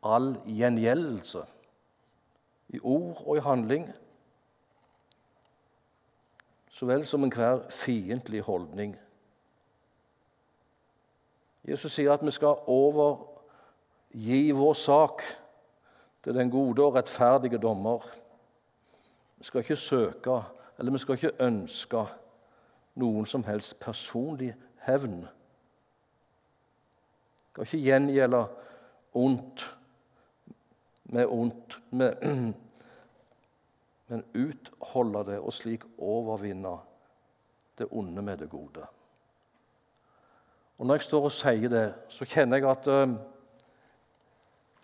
all 0.05 0.35
gjengjeldelse 0.45 1.41
i 2.77 2.79
ord 2.79 3.23
og 3.25 3.37
i 3.37 3.43
handling, 3.45 3.87
så 6.69 6.85
vel 6.85 7.05
som 7.07 7.23
enhver 7.23 7.63
fiendtlig 7.71 8.41
holdning. 8.45 8.95
Jesus 11.65 11.95
sier 11.95 12.13
at 12.13 12.25
vi 12.25 12.31
skal 12.35 12.61
overgi 12.69 14.51
vår 14.53 14.73
sak 14.77 15.23
til 16.23 16.35
den 16.37 16.51
gode 16.53 16.83
og 16.83 16.95
rettferdige 16.99 17.57
dommer. 17.57 18.05
Vi 19.37 19.43
skal 19.47 19.63
ikke 19.63 19.75
søke 19.79 20.41
eller 20.77 20.91
vi 20.91 20.97
skal 20.97 21.13
ikke 21.17 21.45
ønske 21.45 22.03
noen 22.99 23.25
som 23.25 23.43
helst 23.47 23.79
personlig 23.79 24.55
hevn. 24.85 25.21
Vi 27.37 27.47
skal 27.51 27.67
ikke 27.67 27.83
gjengjelde 27.85 28.41
ondt 29.15 29.77
med 31.05 31.25
ondt, 31.25 31.77
men 34.09 34.23
utholde 34.35 35.23
det 35.29 35.39
og 35.39 35.53
slik 35.53 35.85
overvinne 35.97 36.77
det 37.77 37.87
onde 37.91 38.21
med 38.21 38.37
det 38.37 38.49
gode. 38.49 38.85
Og 40.77 40.85
Når 40.85 40.95
jeg 40.95 41.03
står 41.03 41.23
og 41.23 41.31
sier 41.31 41.69
det, 41.71 41.85
så 42.09 42.25
kjenner 42.27 42.57
jeg 42.57 42.69
at 42.69 42.87
uh, 42.91 43.15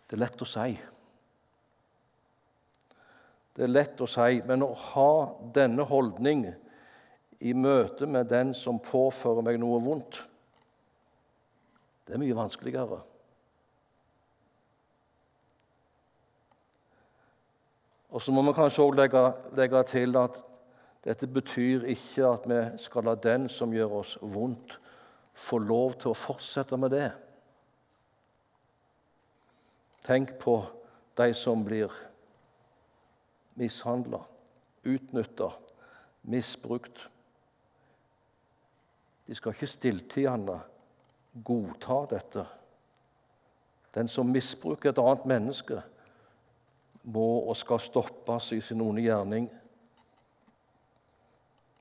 det 0.08 0.16
er 0.16 0.24
lett 0.24 0.44
å 0.44 0.48
si. 0.48 0.78
Det 3.56 3.66
er 3.66 3.72
lett 3.72 4.02
å 4.02 4.08
si, 4.08 4.40
men 4.48 4.64
å 4.64 4.72
ha 4.94 5.14
denne 5.54 5.84
holdning 5.88 6.46
i 7.42 7.54
møte 7.58 8.08
med 8.08 8.30
den 8.32 8.54
som 8.56 8.80
påfører 8.80 9.44
meg 9.44 9.60
noe 9.60 9.80
vondt, 9.84 10.22
det 12.06 12.16
er 12.16 12.22
mye 12.22 12.36
vanskeligere. 12.38 13.00
Og 18.12 18.20
så 18.20 18.34
må 18.36 18.44
vi 18.44 18.54
kanskje 18.56 18.84
også 18.84 18.98
legge, 19.00 19.24
legge, 19.56 19.84
til 19.88 20.18
at 20.20 20.42
dette 21.06 21.28
betyr 21.32 21.86
ikke 21.90 22.28
at 22.28 22.48
vi 22.52 22.60
skal 22.84 23.08
la 23.08 23.16
den 23.16 23.48
som 23.50 23.72
gjør 23.74 24.02
oss 24.02 24.18
vondt, 24.22 24.76
få 25.34 25.62
lov 25.64 25.96
til 26.02 26.12
å 26.12 26.20
fortsette 26.20 26.78
med 26.78 26.92
det. 26.92 27.08
Tenk 30.04 30.36
på 30.42 30.58
de 31.18 31.30
som 31.38 31.64
blir 31.64 31.94
mishandla, 33.62 34.24
utnytta, 34.84 35.52
misbrukt. 36.24 37.06
De 39.28 39.38
skal 39.38 39.54
ikke 39.56 39.70
stilltiende 39.70 40.58
godta 41.46 42.02
dette. 42.16 42.46
Den 43.96 44.08
som 44.08 44.30
misbruker 44.32 44.90
et 44.90 45.00
annet 45.00 45.26
menneske, 45.26 45.82
må 47.04 47.42
og 47.50 47.56
skal 47.58 47.80
stoppes 47.82 48.52
i 48.52 48.62
sin 48.62 48.82
onde 48.82 49.02
gjerning. 49.02 49.48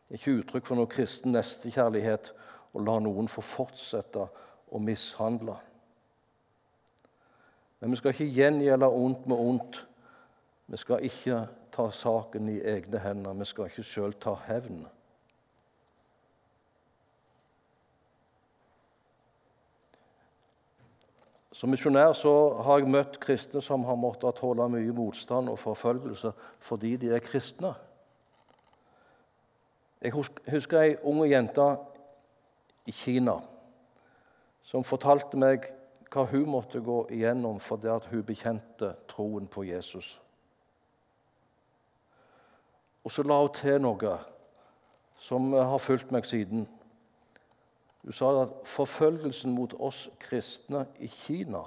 Det 0.09 0.17
er 0.17 0.21
ikke 0.21 0.39
uttrykk 0.41 0.67
for 0.67 0.81
noe 0.81 0.89
kristen 0.91 1.35
nestekjærlighet 1.37 2.33
å 2.73 2.83
la 2.83 2.97
noen 3.05 3.29
få 3.29 3.45
fortsette 3.45 4.25
å 4.71 4.81
mishandle. 4.81 5.59
Men 7.81 7.93
vi 7.93 8.01
skal 8.01 8.15
ikke 8.15 8.33
gjengjelde 8.33 8.89
ondt 8.89 9.29
med 9.31 9.45
ondt. 9.45 9.81
Vi 10.71 10.81
skal 10.81 11.05
ikke 11.05 11.45
ta 11.73 11.91
saken 11.91 12.49
i 12.49 12.61
egne 12.61 12.99
hender. 13.03 13.37
Vi 13.39 13.47
skal 13.49 13.71
ikke 13.71 13.85
sjøl 13.87 14.17
ta 14.21 14.35
hevn. 14.47 14.83
Som 21.61 21.75
misjonær 21.75 22.15
så 22.17 22.33
har 22.65 22.81
jeg 22.81 22.89
møtt 22.89 23.19
kristne 23.21 23.61
som 23.61 23.83
har 23.85 23.99
måttet 24.01 24.39
tåle 24.39 24.65
mye 24.73 24.95
motstand 24.97 25.51
og 25.53 25.59
forfølgelse 25.61 26.33
fordi 26.65 26.95
de 27.03 27.11
er 27.13 27.21
kristne. 27.21 27.75
Jeg 30.01 30.15
husker 30.15 30.81
ei 30.81 30.95
ung 31.05 31.21
jente 31.29 31.67
i 32.89 32.95
Kina 32.97 33.37
som 34.65 34.87
fortalte 34.87 35.37
meg 35.37 35.69
hva 36.11 36.25
hun 36.31 36.49
måtte 36.55 36.81
gå 36.81 37.03
igjennom 37.13 37.61
fordi 37.61 37.93
hun 38.09 38.25
bekjente 38.27 38.95
troen 39.11 39.47
på 39.51 39.67
Jesus. 39.69 40.17
Og 43.05 43.13
så 43.13 43.25
la 43.25 43.41
hun 43.41 43.55
til 43.57 43.81
noe 43.81 44.17
som 45.21 45.53
har 45.53 45.79
fulgt 45.79 46.13
meg 46.13 46.27
siden. 46.29 46.65
Hun 48.03 48.17
sa 48.17 48.31
at 48.43 48.55
forfølgelsen 48.65 49.53
mot 49.53 49.75
oss 49.77 50.09
kristne 50.21 50.87
i 50.99 51.09
Kina 51.09 51.67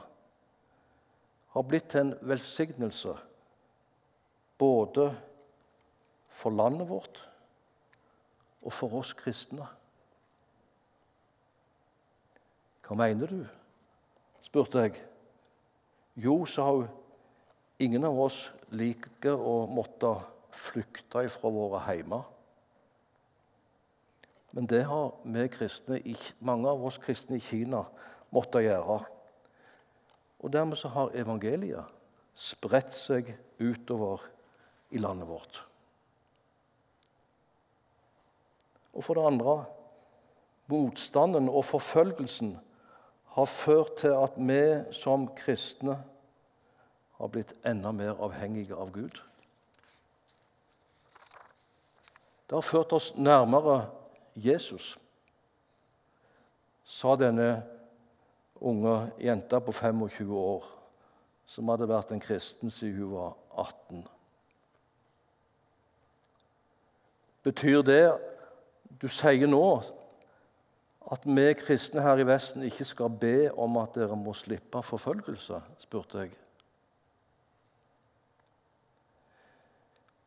har 1.54 1.68
blitt 1.70 1.94
en 1.96 2.16
velsignelse 2.22 3.14
både 4.58 5.12
for 6.34 6.50
landet 6.50 6.90
vårt 6.90 7.22
og 8.64 8.74
for 8.74 8.98
oss 8.98 9.14
kristne. 9.14 9.68
Hva 12.84 12.98
mener 12.98 13.30
du? 13.30 13.44
spurte 14.44 14.82
jeg. 14.84 14.98
Jo, 16.20 16.44
sa 16.46 16.66
hun, 16.68 16.90
ingen 17.80 18.04
av 18.06 18.18
oss 18.20 18.48
liker 18.76 19.40
å 19.40 19.64
måtte 19.72 20.16
flykte 20.54 21.26
ifra 21.26 21.52
våre 21.52 21.82
heimer. 21.88 22.24
Men 24.54 24.70
det 24.70 24.84
har 24.86 25.16
vi 25.26 25.48
kristne, 25.50 26.00
mange 26.40 26.70
av 26.70 26.84
oss 26.86 27.00
kristne 27.02 27.40
i 27.40 27.44
Kina 27.44 27.82
måttet 28.34 28.68
gjøre. 28.68 29.00
Og 30.44 30.54
dermed 30.54 30.78
så 30.78 30.92
har 30.94 31.16
evangeliet 31.18 31.90
spredt 32.38 32.94
seg 32.94 33.32
utover 33.62 34.22
i 34.94 35.02
landet 35.02 35.30
vårt. 35.30 35.64
Og 38.94 39.02
for 39.02 39.18
det 39.18 39.26
andre 39.26 39.58
motstanden 40.70 41.50
og 41.50 41.66
forfølgelsen 41.66 42.54
har 43.34 43.50
ført 43.50 43.98
til 44.04 44.14
at 44.14 44.38
vi 44.38 44.64
som 44.94 45.26
kristne 45.38 45.98
har 47.18 47.32
blitt 47.34 47.56
enda 47.66 47.92
mer 47.96 48.20
avhengige 48.22 48.78
av 48.78 48.92
Gud. 48.94 49.18
Det 52.54 52.58
har 52.58 52.70
ført 52.70 52.92
oss 52.94 53.08
nærmere 53.18 53.88
Jesus, 54.38 54.92
sa 56.86 57.16
denne 57.18 57.64
unge 58.62 58.92
jenta 59.18 59.58
på 59.58 59.74
25 59.74 60.36
år, 60.38 60.68
som 61.50 61.72
hadde 61.74 61.88
vært 61.90 62.12
en 62.14 62.22
kristen 62.22 62.70
siden 62.70 63.00
hun 63.00 63.16
var 63.16 63.32
18. 63.64 64.04
Betyr 67.48 67.82
det 67.88 68.04
du 69.02 69.08
sier 69.10 69.50
nå, 69.50 69.64
at 71.10 71.26
vi 71.26 71.48
kristne 71.58 72.06
her 72.06 72.22
i 72.22 72.28
Vesten 72.30 72.68
ikke 72.70 72.86
skal 72.86 73.18
be 73.24 73.50
om 73.50 73.82
at 73.82 73.98
dere 73.98 74.14
må 74.14 74.36
slippe 74.38 74.84
forfølgelse? 74.86 75.58
spurte 75.88 76.22
jeg. 76.22 76.38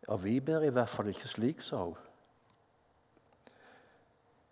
Ja, 0.08 0.18
vi 0.18 0.40
ber 0.40 0.66
i 0.66 0.74
hvert 0.74 0.90
fall 0.90 1.14
ikke 1.14 1.30
slik, 1.30 1.62
sa 1.62 1.84
hun. 1.84 1.96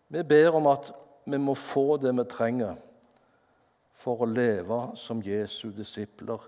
Vi 0.08 0.22
ber 0.22 0.56
om 0.56 0.66
at 0.70 0.92
vi 1.24 1.38
må 1.40 1.54
få 1.56 1.96
det 1.96 2.12
vi 2.16 2.24
trenger 2.30 2.76
for 3.94 4.24
å 4.24 4.28
leve 4.28 4.80
som 4.98 5.22
Jesu 5.24 5.70
disipler 5.72 6.42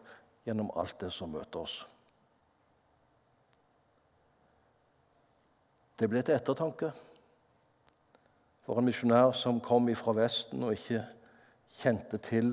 gjennom 0.46 0.70
alt 0.76 0.98
det 1.00 1.12
som 1.14 1.32
møter 1.32 1.62
oss. 1.62 1.80
Det 5.96 6.08
ble 6.12 6.20
til 6.20 6.36
ettertanke 6.36 6.90
for 8.66 8.78
en 8.78 8.88
misjonær 8.88 9.32
som 9.38 9.62
kom 9.64 9.88
fra 9.96 10.12
Vesten 10.18 10.66
og 10.66 10.74
ikke 10.76 11.04
kjente 11.78 12.18
til 12.20 12.52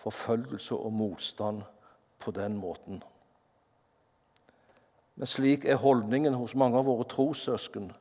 forfølgelse 0.00 0.78
og 0.78 0.94
motstand 0.94 1.62
på 2.22 2.32
den 2.34 2.56
måten. 2.56 3.02
Men 5.14 5.30
slik 5.30 5.66
er 5.68 5.82
holdningen 5.82 6.34
hos 6.34 6.56
mange 6.58 6.80
av 6.80 6.88
våre 6.88 7.06
trossøsken 7.10 7.92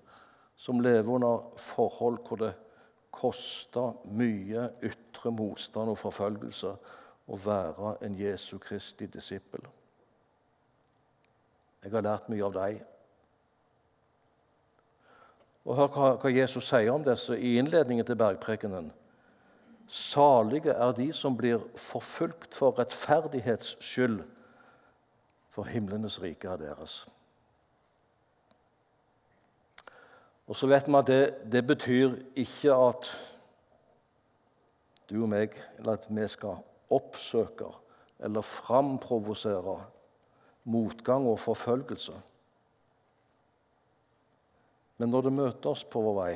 som 0.63 0.80
lever 0.80 1.12
under 1.12 1.41
forhold 1.60 2.21
hvor 2.28 2.39
det 2.39 2.54
koster 3.12 3.97
mye 4.15 4.69
ytre 4.84 5.32
motstand 5.36 5.91
og 5.91 5.99
forfølgelse 5.99 6.71
å 7.28 7.39
være 7.39 7.97
en 8.06 8.15
Jesu 8.15 8.56
Kristi 8.63 9.10
disippel. 9.12 9.65
Jeg 11.84 11.91
har 11.91 12.06
lært 12.06 12.30
mye 12.32 12.45
av 12.47 12.56
deg. 12.56 12.80
Og 15.67 15.76
Hør 15.80 16.19
hva 16.23 16.32
Jesus 16.32 16.67
sier 16.71 16.91
om 16.93 17.04
disse 17.04 17.36
i 17.36 17.58
innledningen 17.60 18.08
til 18.08 18.19
bergprekenen. 18.19 18.91
Salige 19.88 20.71
er 20.71 20.95
de 20.95 21.10
som 21.15 21.36
blir 21.38 21.60
forfulgt 21.76 22.56
for 22.56 22.76
rettferdighets 22.80 23.76
skyld, 23.84 24.21
for 25.52 25.67
himlenes 25.67 26.21
rike 26.23 26.47
er 26.49 26.63
deres. 26.63 27.04
Og 30.47 30.56
så 30.56 30.67
vet 30.67 30.88
vi 30.88 30.97
at 30.99 31.08
det, 31.08 31.21
det 31.51 31.63
betyr 31.67 32.17
ikke 32.36 32.75
at 32.75 33.10
du 35.10 35.21
og 35.21 35.29
meg, 35.32 35.56
eller 35.79 35.97
at 35.97 36.08
vi 36.10 36.27
skal 36.27 36.62
oppsøke 36.93 37.69
eller 38.23 38.45
framprovosere 38.45 39.77
motgang 40.63 41.27
og 41.27 41.39
forfølgelse. 41.39 42.13
Men 44.97 45.10
når 45.10 45.21
det 45.21 45.34
møter 45.34 45.69
oss 45.69 45.84
på 45.84 46.01
vår 46.01 46.15
vei, 46.21 46.34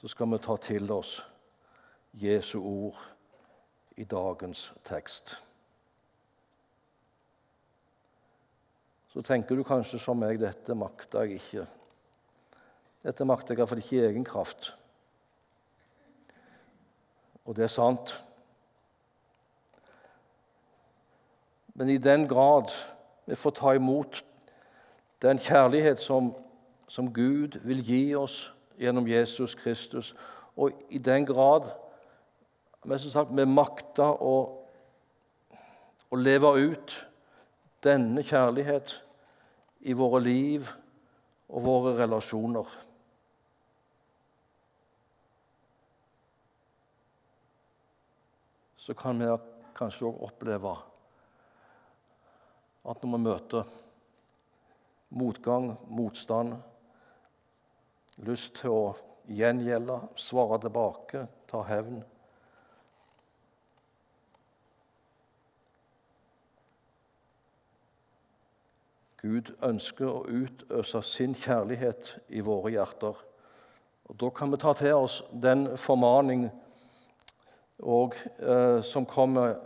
så 0.00 0.08
skal 0.08 0.30
vi 0.32 0.40
ta 0.40 0.56
til 0.56 0.92
oss 0.94 1.18
Jesu 2.16 2.56
ord 2.62 2.96
i 4.00 4.04
dagens 4.08 4.70
tekst. 4.84 5.36
Så 9.10 9.22
tenker 9.26 9.58
du 9.58 9.64
kanskje 9.66 9.98
som 9.98 10.18
meg 10.20 10.38
dette 10.38 10.74
makter 10.78 11.26
jeg 11.26 11.40
ikke. 11.40 11.66
Dette 13.02 13.26
makter 13.26 13.54
jeg 13.54 13.62
iallfall 13.62 13.82
ikke 13.82 13.96
i 13.98 14.06
egen 14.06 14.26
kraft. 14.26 14.70
Og 17.44 17.56
det 17.56 17.64
er 17.66 17.72
sant. 17.72 18.12
Men 21.74 21.90
i 21.90 21.98
den 21.98 22.28
grad 22.28 22.70
vi 23.26 23.34
får 23.34 23.56
ta 23.58 23.74
imot 23.74 24.22
den 25.22 25.38
kjærlighet 25.38 26.00
som, 26.00 26.32
som 26.88 27.10
Gud 27.14 27.58
vil 27.64 27.82
gi 27.84 28.02
oss 28.14 28.52
gjennom 28.80 29.08
Jesus 29.08 29.54
Kristus, 29.54 30.14
og 30.56 30.72
i 30.90 30.98
den 30.98 31.26
grad 31.26 31.68
vi, 32.84 32.98
sagt, 32.98 33.32
vi 33.36 33.44
makter 33.44 34.22
å, 34.22 34.36
å 36.10 36.16
leve 36.16 36.52
ut 36.70 36.94
denne 37.84 38.22
kjærlighet 38.26 38.94
i 39.88 39.94
våre 39.96 40.20
liv 40.22 40.68
og 41.48 41.64
våre 41.64 41.94
relasjoner. 42.02 42.68
Så 48.80 48.96
kan 48.96 49.20
vi 49.20 49.28
kanskje 49.76 50.08
òg 50.08 50.22
oppleve 50.28 50.76
at 52.90 53.02
når 53.04 53.12
vi 53.12 53.24
møter 53.24 53.74
motgang, 55.10 55.74
motstand, 55.90 56.54
lyst 58.24 58.56
til 58.60 58.72
å 58.72 58.84
gjengjelde, 59.30 59.98
svare 60.18 60.58
tilbake, 60.62 61.26
ta 61.50 61.62
hevn 61.68 62.00
Gud 69.20 69.52
ønsker 69.62 70.08
å 70.08 70.24
utøse 70.24 71.02
sin 71.04 71.34
kjærlighet 71.36 72.14
i 72.28 72.40
våre 72.40 72.72
hjerter. 72.72 73.18
Og 74.08 74.16
Da 74.20 74.30
kan 74.30 74.50
vi 74.50 74.56
ta 74.56 74.72
til 74.72 74.94
oss 74.94 75.22
den 75.32 75.76
formaning 75.76 76.50
og, 77.78 78.14
eh, 78.38 78.80
som 78.82 79.06
kommer 79.06 79.60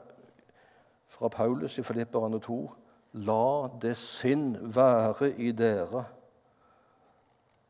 fra 1.09 1.29
Paulus 1.29 1.79
i 1.79 1.83
Filipperne 1.83 2.41
2. 2.41 2.73
La 3.13 3.69
det 3.81 3.97
sinn 3.97 4.57
være 4.75 5.31
i 5.39 5.53
dere 5.53 6.05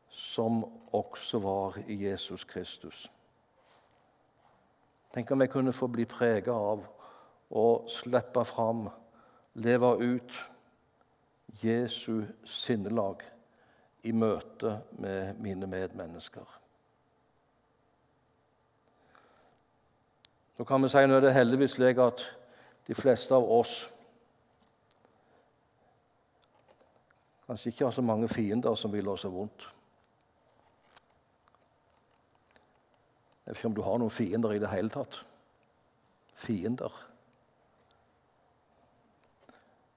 som 0.09 0.63
også 0.93 1.39
var 1.39 1.77
i 1.87 2.07
Jesus 2.07 2.43
Kristus. 2.43 3.11
Tenk 5.13 5.31
om 5.31 5.41
jeg 5.41 5.49
kunne 5.49 5.73
få 5.73 5.87
bli 5.87 6.05
prega 6.05 6.51
av 6.51 6.81
å 7.51 7.67
slippe 7.87 8.43
fram, 8.45 8.89
leve 9.53 9.91
ut 10.01 10.54
Jesu 11.63 12.23
sinnelag 12.43 13.23
i 14.03 14.11
møte 14.11 14.79
med 14.99 15.39
mine 15.41 15.67
medmennesker. 15.67 16.45
Nå 20.57 20.63
kan 20.63 20.83
vi 20.83 20.89
si 20.89 20.97
er 21.01 21.19
det 21.19 21.33
heldigvis 21.35 21.75
slik 21.75 21.99
at 21.99 22.23
de 22.87 22.95
fleste 22.95 23.35
av 23.35 23.47
oss 23.51 23.85
kanskje 27.45 27.71
ikke 27.71 27.85
har 27.85 27.95
så 27.95 28.01
mange 28.01 28.29
fiender 28.31 28.75
som 28.75 28.93
vil 28.93 29.09
oss 29.11 29.25
vondt. 29.25 29.67
Jeg 33.45 33.51
vet 33.51 33.59
ikke 33.59 33.69
om 33.69 33.75
du 33.77 33.83
har 33.85 33.99
noen 34.01 34.13
fiender 34.13 34.55
i 34.55 34.61
det 34.61 34.71
hele 34.71 34.89
tatt. 34.89 35.19
Fiender. 36.33 36.93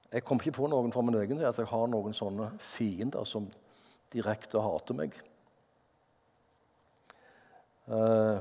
Jeg 0.09 0.25
kom 0.25 0.41
ikke 0.41 0.57
på 0.57 0.69
noen 0.73 0.93
for 0.93 1.05
min 1.05 1.19
egen 1.21 1.37
del 1.37 1.51
at 1.51 1.59
jeg 1.61 1.69
har 1.69 1.89
noen 1.91 2.15
sånne 2.17 2.49
fiender 2.65 3.27
som 3.29 3.49
direkte 4.13 4.61
hater 4.65 4.97
meg. 4.97 5.17
Uh, 7.89 8.41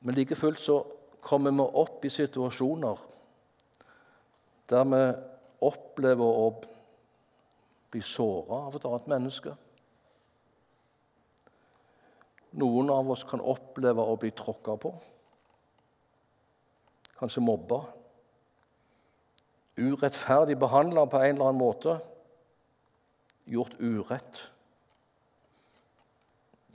men 0.00 0.16
like 0.16 0.36
fullt 0.36 0.60
så 0.60 0.78
kommer 1.24 1.52
vi 1.52 1.66
opp 1.82 2.04
i 2.04 2.12
situasjoner 2.12 3.04
der 4.68 4.84
vi 4.88 5.02
opplever 5.64 6.40
å 6.40 6.48
bli 7.92 8.02
såra 8.04 8.66
av 8.68 8.76
et 8.76 8.84
annet 8.88 9.08
menneske. 9.12 9.54
Noen 12.60 12.92
av 12.92 13.12
oss 13.12 13.24
kan 13.28 13.44
oppleve 13.44 14.04
å 14.04 14.16
bli 14.20 14.32
tråkka 14.36 14.76
på, 14.80 14.92
kanskje 17.20 17.44
mobba 17.44 17.82
urettferdig 19.78 20.58
behandla 20.58 21.06
på 21.06 21.20
en 21.22 21.36
eller 21.36 21.50
annen 21.50 21.60
måte, 21.60 21.98
gjort 23.48 23.78
urett. 23.80 24.40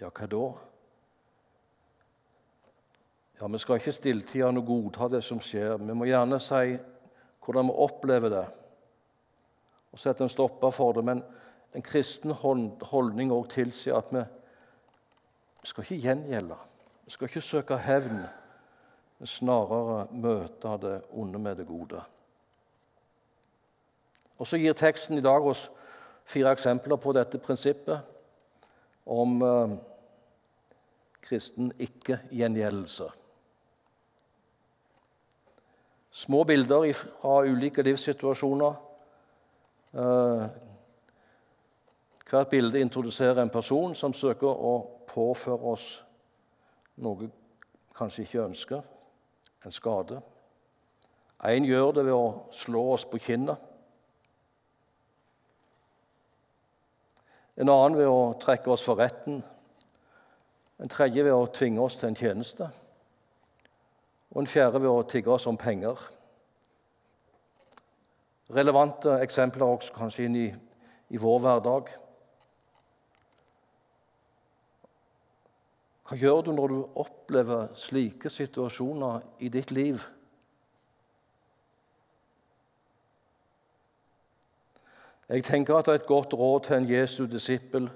Ja, 0.02 0.10
hva 0.10 0.28
da? 0.28 0.46
Ja, 3.40 3.48
Vi 3.48 3.60
skal 3.60 3.80
ikke 3.80 3.92
stilltiende 3.92 4.62
godta 4.66 5.08
det 5.12 5.24
som 5.24 5.40
skjer. 5.44 5.78
Vi 5.78 5.94
må 5.94 6.08
gjerne 6.08 6.40
si 6.40 6.78
hvordan 7.44 7.68
vi 7.68 7.80
opplever 7.84 8.32
det, 8.32 8.46
og 9.92 10.00
sette 10.00 10.24
en 10.24 10.32
stopper 10.32 10.72
for 10.72 10.96
det. 10.96 11.04
Men 11.04 11.24
en 11.76 11.84
kristen 11.84 12.32
holdning 12.32 13.34
også 13.34 13.56
tilsier 13.58 13.98
at 13.98 14.14
vi 14.14 14.24
skal 15.68 15.84
ikke 15.84 16.02
gjengjelde. 16.08 16.58
Vi 17.06 17.12
skal 17.12 17.28
ikke 17.28 17.42
søke 17.42 17.78
hevn, 17.78 18.24
men 19.20 19.28
snarere 19.28 20.08
møte 20.12 20.78
det 20.82 20.98
onde 21.12 21.40
med 21.40 21.60
det 21.60 21.68
gode. 21.68 22.02
Og 24.38 24.48
Så 24.48 24.58
gir 24.58 24.74
teksten 24.74 25.18
i 25.18 25.22
dag 25.22 25.46
oss 25.46 25.72
fire 26.26 26.52
eksempler 26.52 26.96
på 26.96 27.14
dette 27.14 27.38
prinsippet 27.38 28.00
om 29.06 29.42
eh, 29.42 29.76
kristen 31.22 31.72
ikke-gjengjeldelse. 31.80 33.10
Små 36.12 36.44
bilder 36.44 36.94
fra 36.94 37.42
ulike 37.46 37.82
livssituasjoner. 37.82 38.74
Eh, 39.94 40.46
hvert 42.30 42.50
bilde 42.50 42.80
introduserer 42.80 43.42
en 43.42 43.50
person 43.50 43.96
som 43.96 44.14
søker 44.14 44.48
å 44.50 44.74
påføre 45.08 45.74
oss 45.74 45.88
noe 46.96 47.30
kanskje 47.94 48.24
ikke 48.26 48.46
ønsker, 48.46 48.82
en 49.66 49.72
skade. 49.72 50.22
En 51.46 51.66
gjør 51.66 51.92
det 51.92 52.06
ved 52.08 52.16
å 52.16 52.50
slå 52.52 52.84
oss 52.96 53.06
på 53.06 53.22
kinnet. 53.22 53.58
En 57.58 57.70
annen 57.70 57.98
ved 57.98 58.10
å 58.10 58.34
trekke 58.42 58.72
oss 58.74 58.86
for 58.86 58.98
retten. 58.98 59.44
En 60.82 60.90
tredje 60.90 61.24
ved 61.24 61.36
å 61.36 61.52
tvinge 61.54 61.82
oss 61.84 62.00
til 62.00 62.10
en 62.10 62.18
tjeneste. 62.18 62.70
Og 64.34 64.42
en 64.42 64.50
fjerde 64.50 64.82
ved 64.82 64.90
å 64.90 65.06
tigge 65.10 65.32
oss 65.34 65.46
om 65.50 65.60
penger. 65.60 66.00
Relevante 68.54 69.20
eksempler 69.24 69.70
også 69.70 69.94
kanskje 69.96 70.26
inn 70.28 70.40
i, 70.40 70.48
i 71.14 71.22
vår 71.22 71.40
hverdag. 71.46 71.94
Hva 76.04 76.18
gjør 76.20 76.42
du 76.46 76.52
når 76.54 76.74
du 76.74 77.00
opplever 77.00 77.72
slike 77.78 78.30
situasjoner 78.34 79.24
i 79.46 79.50
ditt 79.54 79.72
liv? 79.72 80.04
Jeg 85.30 85.44
tenker 85.44 85.76
at 85.76 85.86
det 85.86 85.92
er 85.92 86.02
et 86.02 86.06
godt 86.06 86.34
råd 86.34 86.66
til 86.68 86.76
en 86.76 86.90
Jesu 86.90 87.26
disippel 87.26 87.90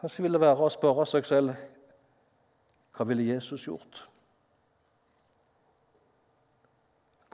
kanskje 0.00 0.22
ville 0.22 0.40
være 0.40 0.62
å 0.62 0.70
spørre 0.70 1.06
seg 1.08 1.24
selv 1.26 1.54
hva 2.96 3.04
ville 3.08 3.24
Jesus 3.26 3.64
gjort? 3.66 4.04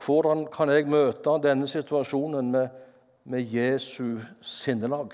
Hvordan 0.03 0.47
kan 0.51 0.71
jeg 0.73 0.89
møte 0.91 1.35
denne 1.43 1.67
situasjonen 1.69 2.49
med, 2.51 2.73
med 3.29 3.45
Jesu 3.53 4.17
sinnelag? 4.41 5.13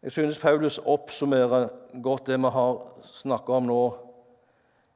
Jeg 0.00 0.14
synes 0.14 0.38
Paulus 0.40 0.78
oppsummerer 0.78 1.68
godt 2.00 2.30
det 2.30 2.38
vi 2.40 2.54
har 2.54 2.78
snakka 3.04 3.58
om 3.58 3.68
nå 3.68 3.82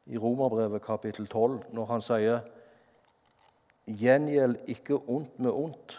i 0.07 0.19
Romerbrevet 0.19 0.83
kapittel 0.83 1.27
12 1.27 1.63
når 1.73 1.87
han 1.93 2.05
sier 2.05 2.45
Gjengjeld 3.85 4.57
ikke 4.73 4.97
ondt 4.97 5.39
med 5.45 5.53
ondt. 5.53 5.99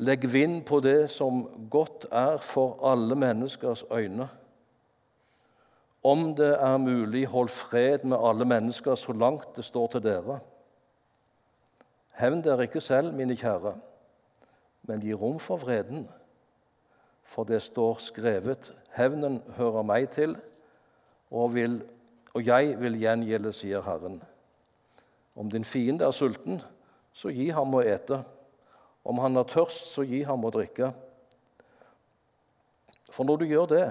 Legg 0.00 0.24
vind 0.32 0.62
på 0.64 0.78
det 0.80 1.10
som 1.12 1.42
godt 1.70 2.06
er 2.08 2.38
for 2.40 2.78
alle 2.88 3.18
menneskers 3.20 3.82
øyne. 3.92 4.30
Om 6.00 6.34
det 6.36 6.54
er 6.56 6.78
mulig, 6.80 7.26
hold 7.26 7.48
fred 7.52 8.06
med 8.08 8.16
alle 8.16 8.44
mennesker 8.48 8.94
så 8.94 9.12
langt 9.12 9.56
det 9.56 9.64
står 9.64 9.86
til 9.92 10.02
dere. 10.02 10.38
Hevn 12.16 12.40
dere 12.44 12.64
ikke 12.64 12.80
selv, 12.80 13.12
mine 13.12 13.36
kjære, 13.36 13.74
men 14.88 15.04
gi 15.04 15.12
rom 15.12 15.38
for 15.38 15.60
vreden. 15.60 16.08
For 17.24 17.44
det 17.44 17.62
står 17.62 18.00
skrevet:" 18.00 18.72
Hevnen 18.96 19.42
hører 19.56 19.82
meg 19.82 20.08
til, 20.10 20.36
og 21.30 21.54
vil 21.54 21.82
og 22.34 22.46
jeg 22.46 22.76
vil 22.80 22.98
gjengjelde, 23.00 23.52
sier 23.54 23.82
Herren. 23.82 24.20
Om 25.34 25.50
din 25.50 25.64
fiende 25.64 26.06
er 26.06 26.14
sulten, 26.14 26.60
så 27.12 27.32
gi 27.34 27.48
ham 27.54 27.74
å 27.74 27.82
ete. 27.82 28.20
Om 29.04 29.18
han 29.24 29.40
er 29.40 29.48
tørst, 29.50 29.90
så 29.94 30.04
gi 30.06 30.22
ham 30.26 30.44
å 30.44 30.52
drikke. 30.54 30.92
For 33.10 33.26
når 33.26 33.40
du 33.40 33.46
gjør 33.50 33.70
det, 33.72 33.86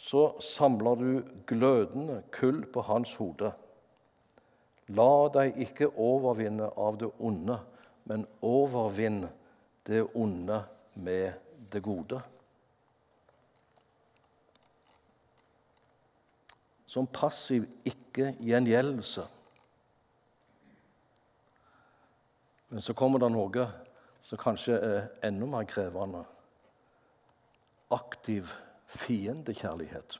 så 0.00 0.30
samler 0.42 0.96
du 0.96 1.10
glødende 1.46 2.22
kull 2.34 2.64
på 2.72 2.82
hans 2.88 3.12
hode. 3.20 3.52
La 4.96 5.12
deg 5.30 5.60
ikke 5.62 5.92
overvinne 6.00 6.70
av 6.80 6.98
det 6.98 7.12
onde, 7.22 7.60
men 8.10 8.24
overvinn 8.42 9.22
det 9.86 10.02
onde 10.18 10.62
med 10.98 11.36
det 11.70 11.82
gode. 11.84 12.18
Som 16.90 17.06
passiv 17.06 17.68
ikke-gjengjeldelse. 17.86 19.22
Men 22.68 22.82
så 22.82 22.94
kommer 22.98 23.22
det 23.22 23.28
noe 23.30 23.66
som 24.22 24.40
kanskje 24.40 24.74
er 24.74 25.04
enda 25.26 25.46
mer 25.46 25.68
krevende. 25.70 26.24
Aktiv 27.94 28.50
fiendekjærlighet. 28.90 30.18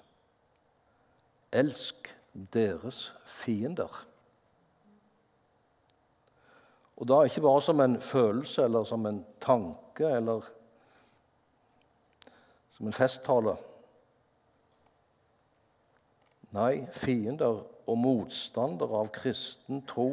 Elsk 1.51 2.13
deres 2.55 3.01
fiender. 3.27 3.91
Og 7.01 7.09
da 7.11 7.23
ikke 7.27 7.43
bare 7.43 7.65
som 7.67 7.83
en 7.83 7.99
følelse 8.01 8.69
eller 8.69 8.87
som 8.87 9.07
en 9.11 9.25
tanke 9.43 10.07
eller 10.07 10.47
som 12.77 12.87
en 12.87 12.95
festtale. 12.95 13.57
Nei, 16.51 16.87
fiender 16.91 17.63
og 17.87 17.99
motstandere 17.99 19.03
av 19.05 19.11
kristen 19.15 19.85
tro 19.87 20.11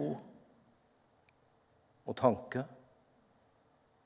og 2.07 2.15
tanke 2.17 2.63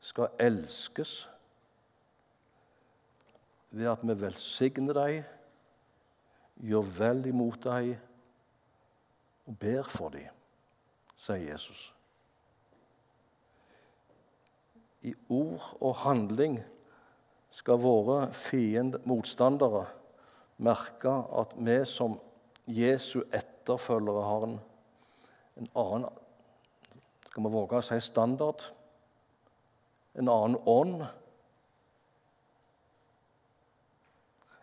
skal 0.01 0.31
elskes 0.41 1.25
ved 3.71 3.87
at 3.91 4.03
vi 4.03 4.15
velsigner 4.19 4.97
dem, 4.97 5.23
gjør 6.61 6.87
vel 6.97 7.25
imot 7.31 7.63
dem 7.63 7.95
og 9.47 9.57
ber 9.59 9.87
for 9.89 10.13
dem, 10.13 10.27
sier 11.15 11.51
Jesus. 11.51 11.89
I 15.01 15.13
ord 15.29 15.71
og 15.81 15.95
handling 16.03 16.59
skal 17.51 17.81
våre 17.81 18.27
fiend, 18.37 18.99
motstandere 19.09 19.87
merke 20.61 21.13
at 21.41 21.55
vi 21.57 21.77
som 21.89 22.19
Jesu 22.69 23.21
etterfølgere 23.33 24.25
har 24.27 24.45
en, 24.47 24.59
en 25.57 25.71
annen 25.75 26.09
skal 27.31 27.45
vi 27.45 27.53
våge 27.53 27.79
å 27.79 27.85
si 27.85 27.97
standard, 28.03 28.63
en 30.19 30.27
annen 30.27 30.57
ånd 30.67 31.05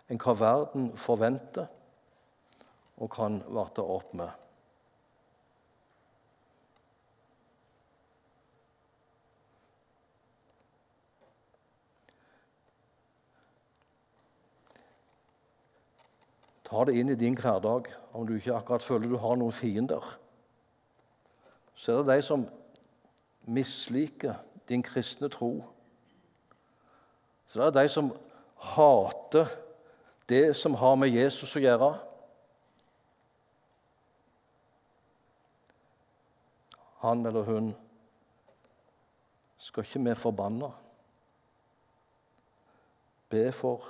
enn 0.09 0.21
hva 0.21 0.35
verden 0.37 0.91
forventer 1.01 1.69
og 2.99 3.11
kan 3.15 3.41
varte 3.49 3.85
opp 3.85 4.13
med. 4.17 4.48
Ta 16.69 16.85
det 16.85 16.99
inn 17.01 17.09
i 17.09 17.17
din 17.17 17.37
hverdag 17.39 17.89
om 18.13 18.27
du 18.27 18.35
ikke 18.37 18.57
akkurat 18.57 18.85
føler 18.85 19.09
du 19.09 19.17
har 19.17 19.39
noen 19.41 19.55
fiender. 19.55 20.05
Så 21.75 21.93
er 21.93 22.03
det 22.03 22.19
de 22.19 22.27
som 22.27 22.45
misliker 23.49 24.35
din 24.69 24.83
kristne 24.83 25.31
tro. 25.33 25.65
Så 27.47 27.61
det 27.61 27.69
er 27.69 27.83
de 27.83 27.89
som 27.89 28.13
hater 28.75 29.49
det 30.29 30.57
som 30.57 30.75
har 30.75 30.99
med 31.01 31.09
Jesus 31.09 31.57
å 31.57 31.63
gjøre. 31.63 31.89
Han 37.01 37.25
eller 37.27 37.47
hun 37.47 37.73
skal 39.63 39.87
ikke 39.87 40.05
vi 40.05 40.15
forbanne. 40.19 40.69
Be 43.31 43.49
for 43.53 43.89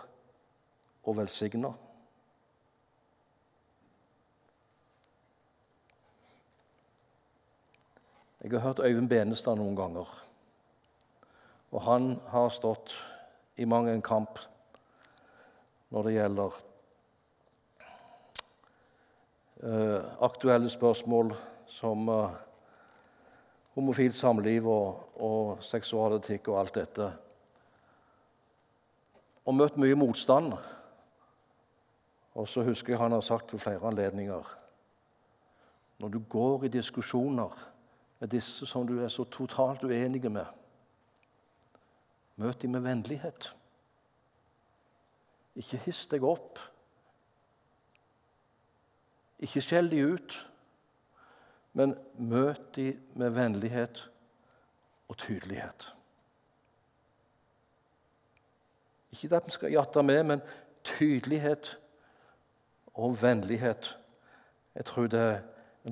og 1.03 1.17
velsigne. 1.17 1.73
Jeg 8.43 8.51
har 8.51 8.59
hørt 8.59 8.79
Øyvind 8.79 9.09
Benestad 9.09 9.57
noen 9.59 9.75
ganger. 9.77 10.07
Og 11.75 11.83
han 11.83 12.21
har 12.31 12.53
stått 12.55 12.93
i 13.59 13.65
mang 13.67 13.89
en 13.91 14.03
kamp 14.03 14.39
når 15.91 16.05
det 16.07 16.13
gjelder 16.15 16.59
uh, 19.65 20.05
aktuelle 20.23 20.71
spørsmål 20.71 21.33
som 21.67 22.09
uh, 22.09 22.37
homofilt 23.75 24.15
samliv 24.15 24.69
og, 24.71 25.01
og 25.19 25.65
seksualetikk 25.65 26.49
og 26.53 26.61
alt 26.61 26.79
dette. 26.79 27.09
Og 29.51 29.57
møtt 29.59 29.81
mye 29.83 29.99
motstand. 29.99 30.55
Og 32.39 32.47
så 32.47 32.63
husker 32.63 32.95
jeg 32.95 33.03
han 33.03 33.19
har 33.19 33.27
sagt 33.27 33.53
ved 33.53 33.65
flere 33.65 33.91
anledninger 33.91 34.55
Når 35.99 36.09
du 36.09 36.19
går 36.31 36.65
i 36.65 36.69
diskusjoner 36.69 37.68
med 38.19 38.29
disse 38.29 38.67
som 38.67 38.87
du 38.87 38.99
er 39.03 39.09
så 39.09 39.25
totalt 39.25 39.85
uenige 39.85 40.29
med. 40.29 40.47
Møt 42.37 42.63
dem 42.63 42.71
med 42.71 42.81
vennlighet. 42.81 43.55
Ikke 45.59 45.81
hiss 45.87 46.07
deg 46.07 46.23
opp. 46.27 46.59
Ikke 49.39 49.63
skjell 49.63 49.91
dem 49.91 50.15
ut, 50.15 50.35
men 51.79 51.95
møt 52.19 52.75
dem 52.77 52.99
med 53.19 53.35
vennlighet 53.35 54.03
og 55.09 55.19
tydelighet. 55.19 55.93
Ikke 59.13 59.37
at 59.37 59.47
vi 59.47 59.55
skal 59.55 59.73
jatte 59.73 60.03
med, 60.03 60.23
men 60.25 60.43
tydelighet 60.85 61.79
og 62.95 63.23
vennlighet. 63.23 63.99
Jeg 64.75 64.85
tror 64.85 65.07
det 65.07 65.21
er 65.21 65.41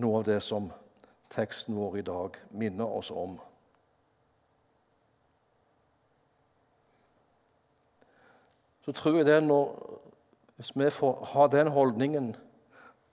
noe 0.03 0.21
av 0.21 0.27
det 0.27 0.41
som 0.43 0.69
teksten 1.31 1.77
vår 1.77 1.99
i 1.99 2.07
dag 2.07 2.37
minner 2.51 2.97
oss 2.99 3.11
om. 3.11 3.39
Så 8.85 8.93
tror 8.93 9.17
jeg 9.17 9.27
det 9.27 9.43
når, 9.43 9.93
Hvis 10.57 10.73
vi 10.77 10.91
får 10.91 11.25
ha 11.25 11.47
den 11.47 11.69
holdningen, 11.69 12.37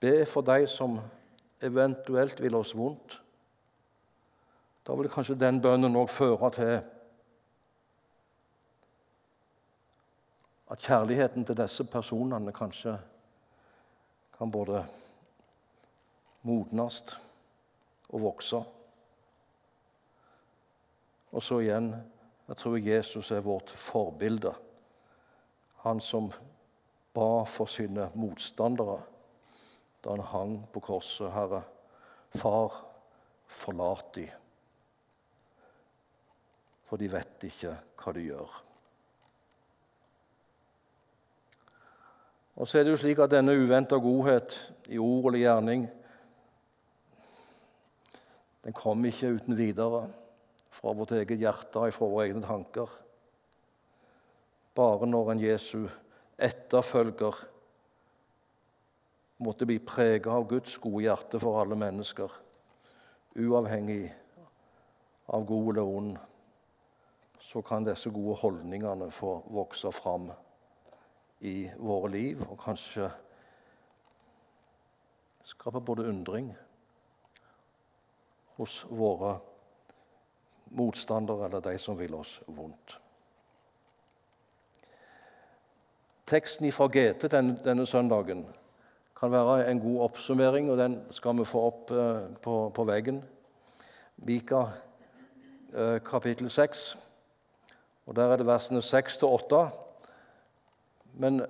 be 0.00 0.24
for 0.26 0.40
de 0.40 0.66
som 0.66 1.00
eventuelt 1.60 2.40
vil 2.40 2.54
oss 2.56 2.70
vondt, 2.76 3.20
da 4.86 4.94
vil 4.96 5.10
kanskje 5.12 5.36
den 5.36 5.60
bønnen 5.60 5.96
òg 5.96 6.08
føre 6.08 6.50
til 6.56 6.72
at 10.72 10.80
kjærligheten 10.80 11.44
til 11.44 11.56
disse 11.56 11.84
personene 11.84 12.52
kanskje 12.52 12.96
kan 14.38 14.50
både 14.50 14.86
modnes 16.42 17.02
og 18.14 18.22
vokse. 18.22 18.60
Og 21.34 21.42
så 21.42 21.58
igjen 21.64 21.92
jeg 22.44 22.56
tror 22.60 22.76
Jesus 22.76 23.30
er 23.32 23.40
vårt 23.40 23.70
forbilde. 23.70 24.52
Han 25.84 26.00
som 26.00 26.28
ba 27.14 27.44
for 27.48 27.70
sine 27.70 28.10
motstandere 28.14 28.98
da 30.04 30.10
han 30.12 30.26
hang 30.28 30.54
på 30.72 30.82
korset. 30.84 31.32
Herre, 31.32 31.62
far, 32.36 32.76
forlat 33.48 34.10
de, 34.14 34.26
for 36.84 37.00
de 37.00 37.08
vet 37.08 37.48
ikke 37.48 37.72
hva 37.96 38.12
de 38.12 38.28
gjør. 38.28 38.60
Og 42.54 42.68
så 42.68 42.78
er 42.78 42.84
det 42.84 42.92
jo 42.92 43.00
slik 43.00 43.18
at 43.18 43.32
denne 43.32 43.56
uventa 43.56 43.96
godhet 43.98 44.58
i 44.92 44.98
ord 45.00 45.32
eller 45.32 45.42
gjerning 45.42 45.86
den 48.64 48.72
kom 48.72 49.04
ikke 49.04 49.34
uten 49.36 49.56
videre 49.58 50.06
fra 50.72 50.92
vårt 50.96 51.12
eget 51.14 51.36
hjerte 51.38 51.82
og 51.84 51.94
fra 51.94 52.08
våre 52.08 52.28
egne 52.28 52.40
tanker. 52.42 52.88
Bare 54.74 55.06
når 55.06 55.34
en 55.34 55.42
Jesu 55.44 55.84
etterfølger 56.40 57.42
måtte 59.44 59.68
bli 59.68 59.76
preget 59.84 60.30
av 60.32 60.48
Guds 60.48 60.78
gode 60.80 61.04
hjerte 61.04 61.38
for 61.42 61.60
alle 61.60 61.76
mennesker, 61.78 62.32
uavhengig 63.36 64.08
av 65.28 65.44
god 65.46 65.70
eller 65.74 65.94
ond, 66.00 66.16
så 67.44 67.60
kan 67.62 67.84
disse 67.84 68.10
gode 68.10 68.38
holdningene 68.40 69.10
få 69.12 69.36
vokse 69.52 69.92
fram 69.92 70.30
i 71.44 71.68
våre 71.76 72.08
liv 72.14 72.40
og 72.48 72.56
kanskje 72.64 73.10
skape 75.44 75.82
både 75.84 76.08
undring 76.08 76.54
hos 78.56 78.84
våre 78.90 79.38
motstandere 80.74 81.46
eller 81.46 81.60
de 81.60 81.78
som 81.78 81.98
vil 81.98 82.14
oss 82.14 82.40
vondt. 82.46 82.98
Teksten 86.26 86.70
fra 86.72 86.88
GT 86.88 87.28
denne, 87.30 87.58
denne, 87.64 87.86
søndagen 87.86 88.46
kan 89.16 89.32
være 89.32 89.68
en 89.70 89.80
god 89.80 90.00
oppsummering, 90.08 90.70
og 90.70 90.78
den 90.78 90.96
skal 91.12 91.36
vi 91.38 91.44
få 91.44 91.66
opp 91.68 91.90
eh, 91.92 92.22
på, 92.42 92.54
på, 92.74 92.84
veggen. 92.88 93.20
Mika 94.16 94.62
eh, 95.74 96.00
kapittel 96.04 96.50
6, 96.50 96.96
og 98.06 98.16
der 98.16 98.32
er 98.32 98.40
det 98.40 98.46
versene 98.46 98.82
6 98.82 99.16
til 99.20 99.28
8. 99.28 99.62
Men 101.20 101.44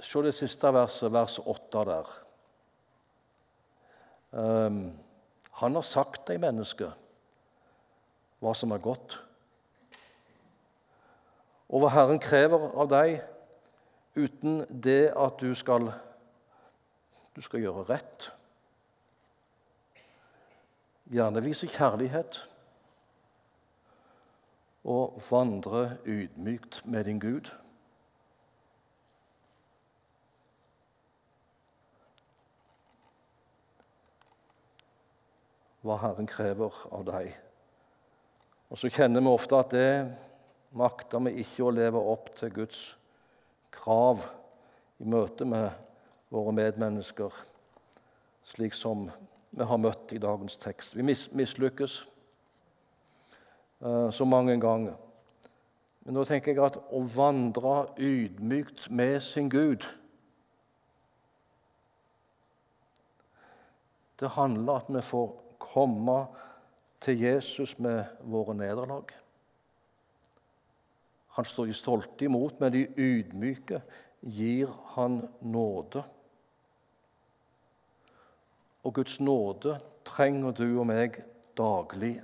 se 0.00 0.22
det 0.22 0.34
siste 0.34 0.74
verset, 0.74 1.12
vers 1.12 1.38
8 1.38 1.84
der. 1.88 2.27
Um, 4.32 4.92
Han 5.58 5.74
har 5.74 5.82
sagt 5.82 6.28
deg, 6.28 6.38
menneske, 6.38 6.86
hva 8.38 8.52
som 8.54 8.70
er 8.70 8.78
godt. 8.78 9.16
Og 11.68 11.82
hva 11.82 11.90
Herren 11.90 12.20
krever 12.22 12.68
av 12.78 12.86
deg, 12.92 13.16
uten 14.14 14.60
det 14.70 15.10
at 15.18 15.42
du 15.42 15.50
skal, 15.58 15.90
du 17.34 17.42
skal 17.42 17.64
gjøre 17.64 17.88
rett. 17.90 18.28
Gjerne 21.10 21.42
vise 21.42 21.66
kjærlighet 21.66 22.38
og 24.88 25.18
vandre 25.26 25.98
ydmykt 26.06 26.84
med 26.86 27.08
din 27.10 27.18
Gud. 27.18 27.50
Hva 35.86 35.98
Herren 36.02 36.26
krever 36.26 36.74
av 36.90 37.04
deg. 37.06 37.30
Og 38.68 38.80
så 38.80 38.90
kjenner 38.92 39.22
vi 39.22 39.30
ofte 39.30 39.58
at 39.58 39.72
det 39.72 39.90
makter 40.76 41.22
vi 41.24 41.38
ikke 41.42 41.68
å 41.68 41.74
leve 41.74 42.02
opp 42.12 42.32
til 42.36 42.52
Guds 42.52 42.82
krav 43.72 44.26
i 44.98 45.06
møte 45.08 45.46
med 45.48 45.70
våre 46.34 46.52
medmennesker, 46.52 47.32
slik 48.44 48.76
som 48.76 49.06
vi 49.50 49.64
har 49.64 49.80
møtt 49.80 50.12
i 50.12 50.20
dagens 50.20 50.58
tekst. 50.60 50.96
Vi 50.96 51.06
mis 51.06 51.28
mislykkes 51.32 52.02
uh, 53.84 54.10
så 54.12 54.26
mange 54.28 54.58
ganger. 54.60 54.98
Men 56.04 56.18
nå 56.18 56.24
tenker 56.28 56.52
jeg 56.52 56.64
at 56.64 56.80
å 56.92 57.00
vandre 57.14 57.94
ydmykt 58.00 58.90
med 58.90 59.20
sin 59.24 59.50
Gud 59.52 59.86
Det 64.18 64.32
handler 64.34 64.72
om 64.72 64.80
at 64.80 64.88
vi 64.90 65.02
får 65.06 65.28
komme 65.58 66.26
til 67.00 67.20
Jesus 67.20 67.78
med 67.78 68.04
våre 68.20 68.54
nederlag. 68.54 69.12
Han 71.38 71.44
står 71.44 71.66
de 71.66 71.74
stolte 71.76 72.24
imot, 72.26 72.60
men 72.60 72.72
de 72.74 72.86
ydmyke 72.98 73.82
gir 74.22 74.72
han 74.94 75.20
nåde. 75.40 76.02
Og 78.82 78.94
Guds 78.94 79.20
nåde 79.20 79.76
trenger 80.04 80.56
du 80.56 80.66
og 80.80 80.88
meg 80.88 81.20
daglig. 81.58 82.16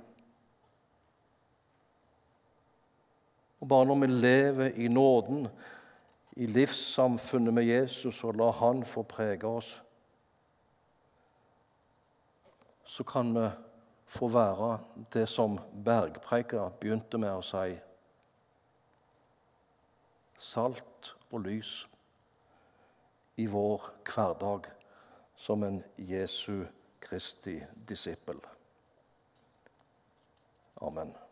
Og 3.61 3.69
Bare 3.71 3.85
når 3.85 4.01
vi 4.03 4.07
lever 4.11 4.75
i 4.75 4.87
nåden, 4.87 5.47
i 6.35 6.45
livssamfunnet 6.45 7.53
med 7.53 7.63
Jesus, 7.63 8.23
og 8.23 8.35
lar 8.35 8.51
Han 8.51 8.83
få 8.83 9.03
prege 9.03 9.47
oss, 9.47 9.83
så 12.85 13.03
kan 13.03 13.33
vi 13.33 13.49
få 14.05 14.27
være 14.27 14.79
det 15.13 15.25
som 15.29 15.57
bergpreika 15.85 16.69
begynte 16.79 17.17
med 17.17 17.33
å 17.33 17.43
si 17.45 17.75
salt 20.37 21.15
og 21.31 21.45
lys 21.47 21.73
i 23.41 23.47
vår 23.51 23.89
hverdag 24.07 24.69
som 25.35 25.63
en 25.67 25.81
Jesu 25.97 26.65
Kristi 27.03 27.57
disippel. 27.87 28.39
Amen. 30.81 31.24